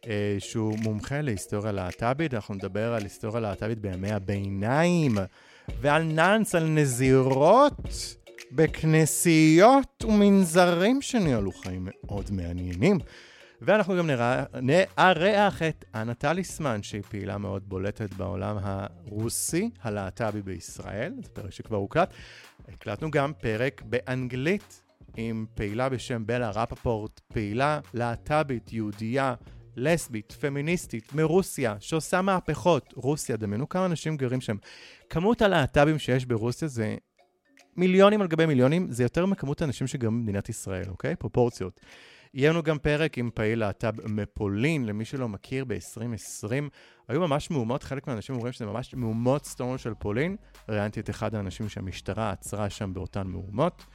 אה, 0.06 0.36
שהוא 0.38 0.78
מומחה 0.78 1.20
להיסטוריה 1.20 1.72
להט"בית. 1.72 2.34
אנחנו 2.34 2.54
נדבר 2.54 2.94
על 2.94 3.02
היסטוריה 3.02 3.40
להט"בית 3.40 3.78
בימי 3.78 4.12
הביניים, 4.12 5.14
ועל 5.80 6.02
נאנס, 6.02 6.54
על 6.54 6.64
נזירות 6.64 8.16
בכנסיות 8.52 10.04
ומנזרים 10.04 11.02
שניהלו 11.02 11.52
חיים 11.52 11.88
מאוד 12.04 12.30
מעניינים. 12.30 12.98
ואנחנו 13.62 13.96
גם 13.96 14.10
נארח 14.62 15.62
את 15.62 15.84
אנה 15.94 16.14
טליסמן, 16.14 16.82
שהיא 16.82 17.02
פעילה 17.02 17.38
מאוד 17.38 17.68
בולטת 17.68 18.14
בעולם 18.14 18.56
הרוסי, 18.60 19.70
הלהט"בי 19.82 20.42
בישראל, 20.42 21.12
זה 21.22 21.28
פרק 21.28 21.50
שכבר 21.50 21.76
הוקלט. 21.76 22.10
הקלטנו 22.68 23.10
גם 23.10 23.32
פרק 23.40 23.82
באנגלית 23.84 24.85
עם 25.16 25.46
פעילה 25.54 25.88
בשם 25.88 26.26
בלה 26.26 26.50
רפפורט, 26.50 27.20
פעילה 27.28 27.80
להט"בית, 27.94 28.72
יהודייה, 28.72 29.34
לסבית, 29.76 30.32
פמיניסטית, 30.32 31.12
מרוסיה, 31.14 31.76
שעושה 31.80 32.22
מהפכות. 32.22 32.94
רוסיה, 32.96 33.36
דמיינו 33.36 33.68
כמה 33.68 33.86
אנשים 33.86 34.16
גרים 34.16 34.40
שם. 34.40 34.56
כמות 35.10 35.42
הלהט"בים 35.42 35.98
שיש 35.98 36.24
ברוסיה 36.24 36.68
זה 36.68 36.96
מיליונים 37.76 38.20
על 38.20 38.26
גבי 38.26 38.46
מיליונים, 38.46 38.86
זה 38.90 39.02
יותר 39.02 39.26
מכמות 39.26 39.62
האנשים 39.62 39.86
שגרים 39.86 40.20
במדינת 40.20 40.48
ישראל, 40.48 40.88
אוקיי? 40.88 41.16
פרופורציות. 41.16 41.80
יהיה 42.34 42.50
לנו 42.50 42.62
גם 42.62 42.78
פרק 42.78 43.18
עם 43.18 43.30
פעיל 43.34 43.58
להט"ב 43.58 44.08
מפולין, 44.08 44.86
למי 44.86 45.04
שלא 45.04 45.28
מכיר, 45.28 45.64
ב-2020. 45.64 46.50
היו 47.08 47.20
ממש 47.20 47.50
מהומות, 47.50 47.82
חלק 47.82 48.06
מהאנשים 48.06 48.34
אומרים 48.34 48.52
שזה 48.52 48.66
ממש 48.66 48.94
מהומות 48.94 49.44
סטורם 49.44 49.78
של 49.78 49.94
פולין. 49.94 50.36
ראיינתי 50.68 51.00
את 51.00 51.10
אחד 51.10 51.34
האנשים 51.34 51.68
שהמשטרה 51.68 52.30
עצרה 52.30 52.70
שם 52.70 52.94
באותן 52.94 53.26
מהומות. 53.26 53.86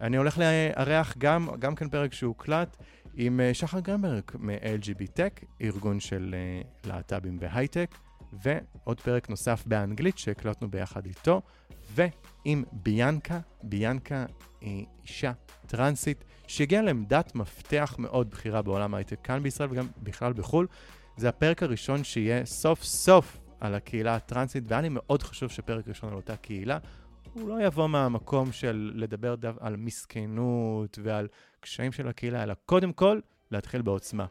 אני 0.00 0.16
הולך 0.16 0.38
לארח 0.38 1.14
גם, 1.18 1.48
גם 1.58 1.74
כן 1.74 1.88
פרק 1.88 2.12
שהוקלט 2.12 2.76
עם 3.14 3.40
אה, 3.40 3.54
שחר 3.54 3.80
גרמברג 3.80 4.22
מ-LGB 4.38 5.02
Tech, 5.16 5.44
ארגון 5.62 6.00
של 6.00 6.34
uh, 6.34 6.88
להט"בים 6.88 7.38
בהייטק, 7.38 7.94
ועוד 8.32 9.00
פרק 9.00 9.30
נוסף 9.30 9.62
באנגלית 9.66 10.18
שהקלטנו 10.18 10.70
ביחד 10.70 11.06
איתו, 11.06 11.42
ועם 11.94 12.64
ביאנקה, 12.72 13.40
ביאנקה 13.62 14.26
היא 14.60 14.86
אישה 15.02 15.32
טרנסית 15.66 16.24
שהגיעה 16.46 16.82
לעמדת 16.82 17.34
מפתח 17.34 17.94
מאוד 17.98 18.30
בכירה 18.30 18.62
בעולם 18.62 18.94
ההייטק 18.94 19.18
כאן 19.22 19.42
בישראל 19.42 19.68
וגם 19.72 19.86
בכלל 20.02 20.32
בחו"ל. 20.32 20.66
זה 21.16 21.28
הפרק 21.28 21.62
הראשון 21.62 22.04
שיהיה 22.04 22.46
סוף 22.46 22.82
סוף 22.82 23.38
על 23.60 23.74
הקהילה 23.74 24.14
הטרנסית, 24.14 24.64
והיה 24.66 24.82
לי 24.82 24.88
מאוד 24.90 25.22
חשוב 25.22 25.50
שפרק 25.50 25.88
ראשון 25.88 26.08
על 26.10 26.16
אותה 26.16 26.36
קהילה. 26.36 26.78
הוא 27.34 27.48
לא 27.48 27.62
יבוא 27.62 27.86
מהמקום 27.86 28.52
של 28.52 28.92
לדבר 28.94 29.34
דו, 29.34 29.48
על 29.60 29.76
מסכנות 29.76 30.98
ועל 31.02 31.28
קשיים 31.60 31.92
של 31.92 32.08
הקהילה, 32.08 32.42
אלא 32.42 32.54
קודם 32.66 32.92
כל 32.92 33.20
להתחיל 33.50 33.82
בעוצמה. 33.82 34.26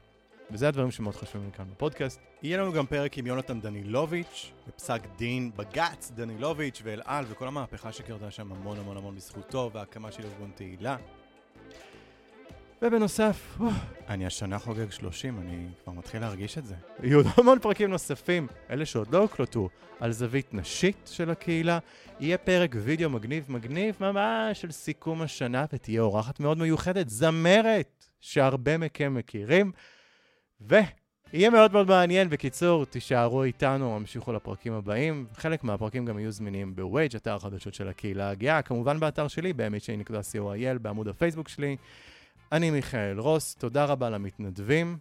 וזה 0.52 0.68
הדברים 0.68 0.92
שמאוד 0.92 1.16
חשובים 1.16 1.52
כאן 1.52 1.66
בפודקאסט. 1.72 2.20
יהיה 2.44 2.58
לנו 2.58 2.74
גם 2.74 2.86
פרק 2.86 3.18
עם 3.18 3.28
יונתן 3.28 3.62
דנילוביץ', 3.62 4.52
בפסק 4.68 5.02
דין 5.18 5.52
בג"ץ 5.56 6.12
דנילוביץ' 6.16 6.82
ואלעל 6.84 7.26
וכל 7.30 7.48
המהפכה 7.48 7.92
שקרתה 7.92 8.32
שם 8.32 8.52
המון 8.52 8.80
המון 8.80 8.98
המון 8.98 9.16
בזכותו 9.16 9.70
והקמה 9.74 10.12
של 10.12 10.24
ארגון 10.26 10.52
תהילה. 10.56 10.98
ובנוסף, 12.86 13.58
אני 14.10 14.26
השנה 14.26 14.60
חוגג 14.60 14.92
30, 14.92 15.40
אני 15.40 15.68
כבר 15.84 15.94
מתחיל 15.94 16.22
להרגיש 16.22 16.58
את 16.58 16.66
זה. 16.66 16.76
יהיו 17.04 17.18
עוד 17.18 17.26
המון 17.38 17.60
פרקים 17.60 17.90
נוספים, 17.90 18.48
אלה 18.70 18.86
שעוד 18.86 19.14
לא 19.14 19.18
הוקלטו, 19.18 19.70
על 20.00 20.12
זווית 20.12 20.54
נשית 20.54 21.10
של 21.14 21.30
הקהילה. 21.30 21.80
יהיה 22.20 22.38
פרק 22.38 22.76
וידאו 22.84 23.10
מגניב 23.10 23.46
מגניב 23.50 23.96
ממש 24.00 24.62
של 24.62 24.72
סיכום 24.72 25.22
השנה, 25.22 25.66
ותהיה 25.74 26.02
אורחת 26.02 26.40
מאוד 26.40 26.58
מיוחדת, 26.58 27.10
זמרת, 27.10 28.06
שהרבה 28.20 28.78
מכם 28.78 29.14
מכירים. 29.14 29.72
ויהיה 30.62 31.50
מאוד 31.50 31.74
מאוד 31.74 31.88
מעניין. 31.88 32.30
בקיצור, 32.30 32.86
תישארו 32.86 33.44
איתנו, 33.44 33.96
המשיכו 33.96 34.34
לפרקים 34.34 34.74
הבאים. 34.74 35.26
חלק 35.34 35.64
מהפרקים 35.64 36.06
גם 36.06 36.20
יהיו 36.20 36.32
זמינים 36.32 36.76
ב-WDG, 36.76 37.16
אתר 37.16 37.36
החדשות 37.36 37.74
של 37.74 37.88
הקהילה 37.88 38.30
הגאה, 38.30 38.62
כמובן 38.62 39.00
באתר 39.00 39.28
שלי, 39.28 39.54
ב-mha.co.il, 39.54 40.80
בעמוד 40.82 41.08
הפייסבוק 41.08 41.50
שלי. 41.50 41.78
אני 42.54 42.72
מיכאל 42.72 43.20
רוס, 43.20 43.56
תודה 43.56 43.86
רבה 43.86 44.10
למתנדבים. 44.10 44.98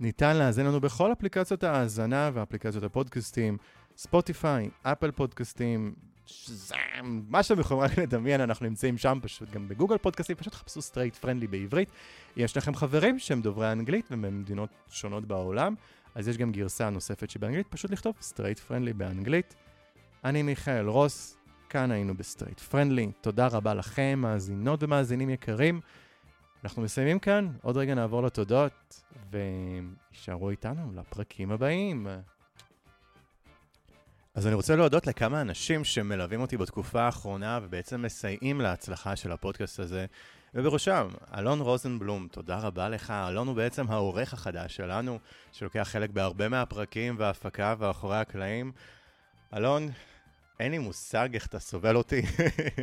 ניתן 0.00 0.36
להאזין 0.36 0.66
לנו 0.66 0.80
בכל 0.80 1.12
אפליקציות 1.12 1.64
ההאזנה 1.64 2.30
ואפליקציות 2.34 2.84
הפודקאסטים, 2.84 3.56
ספוטיפיי, 3.96 4.70
אפל 4.82 5.10
פודקאסטים, 5.10 5.94
שזם, 6.26 6.76
מה 7.28 7.42
שאתם 7.42 7.60
יכולים 7.60 7.82
רק 7.82 7.98
לדמיין, 7.98 8.40
אנחנו 8.40 8.66
נמצאים 8.66 8.98
שם 8.98 9.18
פשוט 9.22 9.50
גם 9.50 9.68
בגוגל 9.68 9.98
פודקאסטים, 9.98 10.36
פשוט 10.36 10.54
חפשו 10.54 10.82
straight 10.82 11.16
friendly 11.16 11.46
בעברית. 11.46 11.88
יש 12.36 12.56
לכם 12.56 12.74
חברים 12.74 13.18
שהם 13.18 13.42
דוברי 13.42 13.72
אנגלית 13.72 14.08
וממדינות 14.10 14.70
שונות 14.90 15.26
בעולם, 15.26 15.74
אז 16.14 16.28
יש 16.28 16.38
גם 16.38 16.52
גרסה 16.52 16.90
נוספת 16.90 17.30
שבאנגלית, 17.30 17.66
פשוט 17.70 17.90
לכתוב 17.90 18.14
straight 18.20 18.58
friendly 18.58 18.92
באנגלית. 18.92 19.54
אני 20.24 20.42
מיכאל 20.42 20.88
רוס, 20.88 21.36
כאן 21.68 21.90
היינו 21.90 22.16
ב 22.16 22.21
straight 22.21 22.60
friendly, 22.60 23.12
תודה 23.20 23.46
רבה 23.46 23.74
לכם, 23.74 24.18
מאזינות 24.22 24.82
ומאזינים 24.82 25.30
יקרים. 25.30 25.80
אנחנו 26.64 26.82
מסיימים 26.82 27.18
כאן, 27.18 27.52
עוד 27.62 27.76
רגע 27.76 27.94
נעבור 27.94 28.22
לתודות, 28.22 29.02
ותישארו 29.30 30.50
איתנו 30.50 30.92
לפרקים 30.94 31.52
הבאים. 31.52 32.06
אז 34.34 34.46
אני 34.46 34.54
רוצה 34.54 34.76
להודות 34.76 35.06
לכמה 35.06 35.40
אנשים 35.40 35.84
שמלווים 35.84 36.40
אותי 36.40 36.56
בתקופה 36.56 37.02
האחרונה 37.02 37.60
ובעצם 37.62 38.02
מסייעים 38.02 38.60
להצלחה 38.60 39.16
של 39.16 39.32
הפודקאסט 39.32 39.80
הזה, 39.80 40.06
ובראשם, 40.54 41.08
אלון 41.38 41.60
רוזנבלום, 41.60 42.28
תודה 42.30 42.58
רבה 42.58 42.88
לך. 42.88 43.10
אלון 43.10 43.48
הוא 43.48 43.56
בעצם 43.56 43.90
העורך 43.90 44.32
החדש 44.32 44.76
שלנו, 44.76 45.18
שלוקח 45.52 45.88
חלק 45.92 46.10
בהרבה 46.10 46.48
מהפרקים 46.48 47.14
וההפקה 47.18 47.74
ואחורי 47.78 48.16
הקלעים. 48.16 48.72
אלון, 49.56 49.88
אין 50.62 50.72
לי 50.72 50.78
מושג 50.78 51.28
איך 51.34 51.46
אתה 51.46 51.58
סובל 51.58 51.96
אותי. 51.96 52.22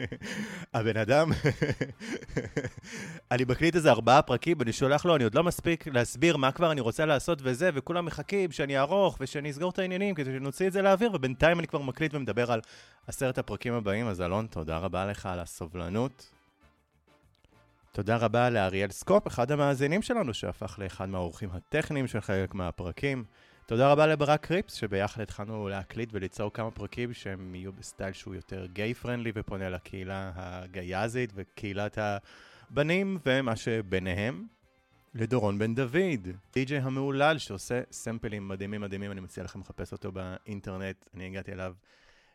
הבן 0.73 0.97
אדם, 0.97 1.31
אני 3.31 3.43
מקליט 3.49 3.75
איזה 3.75 3.91
ארבעה 3.91 4.21
פרקים, 4.21 4.57
ואני 4.59 4.73
שולח 4.73 5.05
לו, 5.05 5.15
אני 5.15 5.23
עוד 5.23 5.35
לא 5.35 5.43
מספיק 5.43 5.87
להסביר 5.87 6.37
מה 6.37 6.51
כבר 6.51 6.71
אני 6.71 6.81
רוצה 6.81 7.05
לעשות 7.05 7.39
וזה, 7.41 7.69
וכולם 7.73 8.05
מחכים 8.05 8.51
שאני 8.51 8.77
אערוך 8.77 9.17
ושאני 9.19 9.49
אסגור 9.49 9.69
את 9.69 9.79
העניינים 9.79 10.15
כדי 10.15 10.31
שנוציא 10.31 10.67
את 10.67 10.73
זה 10.73 10.81
לאוויר, 10.81 11.11
ובינתיים 11.13 11.59
אני 11.59 11.67
כבר 11.67 11.81
מקליט 11.81 12.13
ומדבר 12.13 12.51
על 12.51 12.61
עשרת 13.07 13.37
הפרקים 13.37 13.73
הבאים. 13.73 14.07
אז 14.07 14.21
אלון, 14.21 14.47
תודה 14.47 14.77
רבה 14.77 15.05
לך 15.05 15.25
על 15.25 15.39
הסובלנות. 15.39 16.31
תודה 17.91 18.17
רבה 18.17 18.49
לאריאל 18.49 18.91
סקופ, 18.91 19.27
אחד 19.27 19.51
המאזינים 19.51 20.01
שלנו, 20.01 20.33
שהפך 20.33 20.79
לאחד 20.79 21.09
מהאורחים 21.09 21.49
הטכניים 21.53 22.07
של 22.07 22.21
חלק 22.21 22.55
מהפרקים. 22.55 23.23
תודה 23.69 23.91
רבה 23.91 24.07
לברק 24.07 24.45
קריפס, 24.45 24.73
שביחד 24.73 25.21
התחלנו 25.21 25.69
להקליט 25.69 26.09
וליצור 26.13 26.53
כמה 26.53 26.71
פרקים 26.71 27.13
שהם 27.13 27.55
יהיו 27.55 27.73
בסטייל 27.73 28.13
שהוא 28.13 28.35
יותר 28.35 28.65
gay 28.65 28.93
friendly 28.93 29.31
ופונה 29.35 29.69
לקהילה 29.69 30.31
הגייזית 30.35 31.31
וקהילת 31.35 31.97
הבנים 31.97 33.19
ומה 33.25 33.55
שביניהם. 33.55 34.47
לדורון 35.13 35.59
בן 35.59 35.75
דוד, 35.75 36.27
די.ג'יי 36.53 36.77
המהולל 36.77 37.37
שעושה 37.37 37.81
סמפלים 37.91 38.47
מדהימים 38.47 38.81
מדהימים, 38.81 39.11
אני 39.11 39.21
מציע 39.21 39.43
לכם 39.43 39.59
לחפש 39.59 39.91
אותו 39.91 40.11
באינטרנט, 40.11 41.05
אני 41.13 41.25
הגעתי 41.25 41.51
אליו 41.51 41.73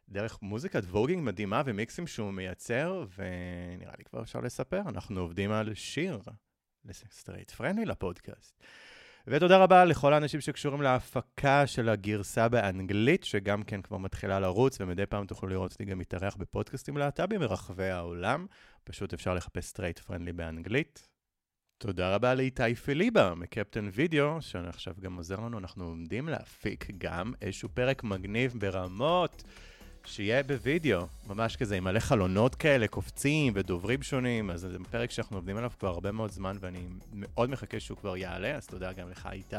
דרך 0.09 0.38
מוזיקת 0.42 0.85
voguing 0.85 1.22
מדהימה 1.23 1.62
ומיקסים 1.64 2.07
שהוא 2.07 2.31
מייצר, 2.31 3.05
ונראה 3.16 3.94
לי 3.99 4.05
כבר 4.05 4.23
אפשר 4.23 4.40
לספר, 4.40 4.81
אנחנו 4.88 5.20
עובדים 5.20 5.53
על 5.53 5.75
שיר 5.75 6.18
ל 6.85 6.92
straight 6.92 7.50
friendly 7.50 7.85
לפודקאסט. 7.85 8.64
ותודה 9.26 9.58
רבה 9.58 9.84
לכל 9.84 10.14
האנשים 10.14 10.40
שקשורים 10.40 10.82
להפקה 10.82 11.66
של 11.66 11.88
הגרסה 11.88 12.48
באנגלית, 12.48 13.24
שגם 13.24 13.62
כן 13.62 13.82
כבר 13.82 13.96
מתחילה 13.96 14.40
לרוץ, 14.40 14.80
ומדי 14.80 15.06
פעם 15.06 15.26
תוכלו 15.26 15.48
לראות 15.48 15.72
אותי 15.72 15.84
גם 15.84 15.98
מתארח 15.98 16.37
בפודקאסטים 16.37 16.96
להט"בים 16.96 17.40
ברחבי 17.40 17.90
העולם. 17.90 18.46
פשוט 18.84 19.12
אפשר 19.12 19.34
לחפש 19.34 19.64
straight 19.64 19.98
friendly 19.98 20.33
באנגלית. 20.32 21.08
תודה 21.78 22.14
רבה 22.14 22.34
לאיתי 22.34 22.74
פיליבה 22.74 23.34
מקפטן 23.34 23.88
וידאו, 23.92 24.42
שעכשיו 24.42 24.94
גם 25.00 25.16
עוזר 25.16 25.40
לנו, 25.40 25.58
אנחנו 25.58 25.84
עומדים 25.84 26.28
להפיק 26.28 26.87
גם 26.98 27.32
איזשהו 27.42 27.68
פרק 27.68 28.04
מגניב 28.04 28.54
ברמות. 28.58 29.42
שיהיה 30.04 30.42
בווידאו, 30.42 31.06
ממש 31.26 31.56
כזה, 31.56 31.76
עם 31.76 31.84
מלא 31.84 31.98
חלונות 31.98 32.54
כאלה, 32.54 32.88
קופצים 32.88 33.52
ודוברים 33.56 34.02
שונים, 34.02 34.50
אז 34.50 34.60
זה 34.60 34.78
פרק 34.90 35.10
שאנחנו 35.10 35.36
עובדים 35.36 35.56
עליו 35.56 35.70
כבר 35.78 35.88
הרבה 35.88 36.12
מאוד 36.12 36.30
זמן, 36.30 36.56
ואני 36.60 36.80
מאוד 37.12 37.50
מחכה 37.50 37.80
שהוא 37.80 37.98
כבר 37.98 38.16
יעלה, 38.16 38.54
אז 38.54 38.66
תודה 38.66 38.92
גם 38.92 39.10
לך, 39.10 39.28
איתי. 39.32 39.56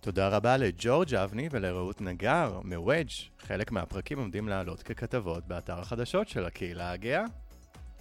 תודה 0.00 0.28
רבה 0.28 0.56
לג'ורג' 0.56 1.14
אבני 1.14 1.48
ולרעות 1.50 2.00
נגר 2.00 2.60
מוודג', 2.64 3.10
חלק 3.38 3.72
מהפרקים 3.72 4.18
עומדים 4.18 4.48
לעלות 4.48 4.82
ככתבות 4.82 5.46
באתר 5.46 5.80
החדשות 5.80 6.28
של 6.28 6.44
הקהילה 6.44 6.92
הגאה. 6.92 7.24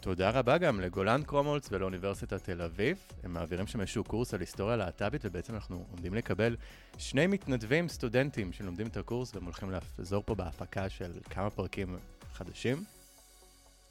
תודה 0.02 0.30
רבה 0.30 0.58
גם 0.58 0.82
לגולן 0.82 1.24
קרומולץ 1.24 1.70
ולאוניברסיטת 1.72 2.44
תל 2.44 2.62
אביב. 2.62 2.98
הם 3.24 3.34
מעבירים 3.34 3.68
שם 3.68 3.82
איזשהו 3.82 4.04
קורס 4.04 4.34
על 4.34 4.40
היסטוריה 4.40 4.76
להט"בית, 4.76 5.22
ובעצם 5.26 5.56
אנחנו 5.56 5.86
עומדים 5.92 6.14
לקבל 6.14 6.56
שני 6.98 7.28
מתנדבים 7.28 7.88
סטודנטים 7.88 8.52
שלומדים 8.52 8.88
את 8.88 8.98
הקורס 8.98 9.36
והם 9.36 9.46
הולכים 9.46 9.72
לעזור 9.72 10.24
פה 10.26 10.36
בהפקה 10.36 10.90
של 10.90 11.12
כמה 11.30 11.50
פרקים 11.50 11.98
חדשים. 12.34 12.84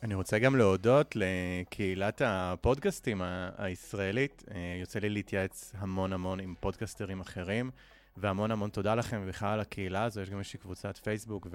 אני 0.02 0.14
רוצה 0.14 0.38
גם 0.38 0.56
להודות 0.56 1.14
לקהילת 1.16 2.22
הפודקאסטים 2.24 3.22
הישראלית. 3.58 4.44
אה, 4.50 4.76
יוצא 4.80 4.98
לי 4.98 5.08
להתייעץ 5.08 5.72
המון 5.78 6.12
המון 6.12 6.40
עם 6.40 6.54
פודקסטרים 6.60 7.20
אחרים, 7.20 7.70
והמון 8.16 8.50
המון 8.50 8.70
תודה 8.70 8.94
לכם 8.94 9.20
ובכלל 9.24 9.48
על 9.48 9.60
הקהילה 9.60 10.04
הזו. 10.04 10.20
יש 10.20 10.30
גם 10.30 10.38
איזושהי 10.38 10.58
קבוצת 10.58 10.96
פייסבוק, 10.96 11.46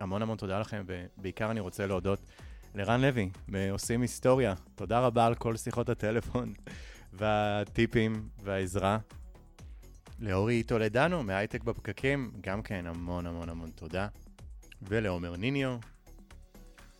והמון 0.00 0.22
המון 0.22 0.36
תודה 0.36 0.60
לכם, 0.60 0.84
ובעיקר 0.86 1.50
אני 1.50 1.60
רוצה 1.60 1.86
להודות 1.86 2.20
לרן 2.74 3.00
לוי, 3.00 3.30
מעושים 3.48 4.02
היסטוריה. 4.02 4.54
תודה 4.74 5.00
רבה 5.00 5.26
על 5.26 5.34
כל 5.34 5.56
שיחות 5.56 5.88
הטלפון 5.88 6.52
והטיפים 7.18 8.28
והעזרה. 8.42 8.98
לאורי 10.18 10.62
טולדנו 10.62 11.22
מהייטק 11.22 11.62
בפקקים, 11.64 12.32
גם 12.40 12.62
כן 12.62 12.86
המון 12.86 13.26
המון 13.26 13.48
המון 13.48 13.70
תודה. 13.70 14.08
ולעומר 14.82 15.36
ניניו. 15.36 15.76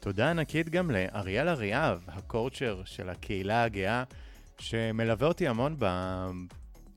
תודה 0.01 0.31
ענקית 0.31 0.69
גם 0.69 0.91
לאריאל 0.91 1.49
אריאב, 1.49 2.05
הקורצ'ר 2.09 2.83
של 2.85 3.09
הקהילה 3.09 3.63
הגאה, 3.63 4.05
שמלווה 4.59 5.29
אותי 5.29 5.49
המון 5.49 5.77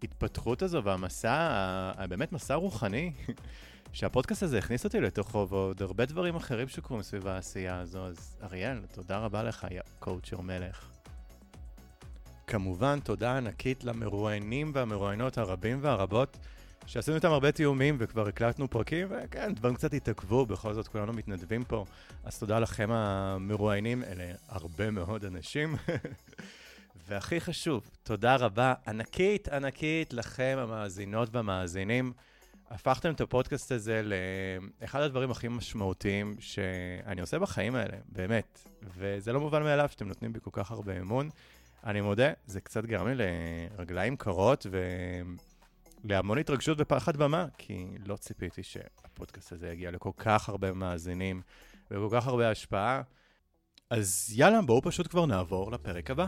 בהתפתחות 0.01 0.61
הזו 0.61 0.83
והמסע, 0.83 2.07
באמת 2.09 2.31
מסע 2.31 2.55
רוחני, 2.55 3.11
שהפודקאסט 3.97 4.43
הזה 4.43 4.57
הכניס 4.57 4.85
אותי 4.85 4.99
לתוכו, 4.99 5.47
ועוד 5.49 5.81
הרבה 5.81 6.05
דברים 6.05 6.35
אחרים 6.35 6.67
שקורים 6.67 7.03
סביב 7.03 7.27
העשייה 7.27 7.79
הזו. 7.79 8.05
אז 8.05 8.37
אריאל, 8.43 8.79
תודה 8.93 9.17
רבה 9.17 9.43
לך, 9.43 9.67
יא 9.71 9.81
קורצ'ר 9.99 10.41
מלך. 10.41 10.89
כמובן, 12.47 12.99
תודה 12.99 13.37
ענקית 13.37 13.83
למרואיינים 13.83 14.71
והמרואיינות 14.73 15.37
הרבים 15.37 15.79
והרבות 15.81 16.37
שעשינו 16.85 17.15
איתם 17.15 17.31
הרבה 17.31 17.51
תיאומים 17.51 17.95
וכבר 17.99 18.27
הקלטנו 18.27 18.69
פרקים, 18.69 19.07
וכן, 19.09 19.53
דברים 19.53 19.75
קצת 19.75 19.93
התעכבו, 19.93 20.45
בכל 20.45 20.73
זאת 20.73 20.87
כולנו 20.87 21.13
מתנדבים 21.13 21.63
פה. 21.63 21.85
אז 22.23 22.39
תודה 22.39 22.59
לכם 22.59 22.91
המרואיינים, 22.91 24.03
אלה 24.03 24.33
הרבה 24.47 24.91
מאוד 24.91 25.25
אנשים. 25.25 25.75
והכי 27.07 27.41
חשוב, 27.41 27.89
תודה 28.03 28.35
רבה 28.35 28.73
ענקית 28.87 29.47
ענקית 29.47 30.13
לכם, 30.13 30.57
המאזינות 30.59 31.29
והמאזינים. 31.31 32.13
הפכתם 32.69 33.11
את 33.13 33.21
הפודקאסט 33.21 33.71
הזה 33.71 34.01
לאחד 34.81 35.01
הדברים 35.01 35.31
הכי 35.31 35.47
משמעותיים 35.47 36.35
שאני 36.39 37.21
עושה 37.21 37.39
בחיים 37.39 37.75
האלה, 37.75 37.97
באמת. 38.05 38.67
וזה 38.83 39.33
לא 39.33 39.39
מובן 39.39 39.63
מאליו 39.63 39.89
שאתם 39.91 40.07
נותנים 40.07 40.33
בי 40.33 40.39
כל 40.43 40.49
כך 40.53 40.71
הרבה 40.71 40.99
אמון. 40.99 41.29
אני 41.85 42.01
מודה, 42.01 42.31
זה 42.45 42.61
קצת 42.61 42.85
גרם 42.85 43.07
לי 43.07 43.23
לרגליים 43.77 44.17
קרות 44.17 44.65
ולהמון 46.03 46.37
התרגשות 46.37 46.77
ופחד 46.81 47.17
במה, 47.17 47.45
כי 47.57 47.85
לא 48.05 48.15
ציפיתי 48.15 48.63
שהפודקאסט 48.63 49.51
הזה 49.51 49.69
יגיע 49.69 49.91
לכל 49.91 50.11
כך 50.17 50.49
הרבה 50.49 50.73
מאזינים 50.73 51.41
וכל 51.91 52.07
כך 52.11 52.27
הרבה 52.27 52.51
השפעה. 52.51 53.01
אז 53.89 54.33
יאללה, 54.35 54.61
בואו 54.61 54.81
פשוט 54.81 55.07
כבר 55.07 55.25
נעבור 55.25 55.71
לפרק 55.71 56.11
הבא. 56.11 56.27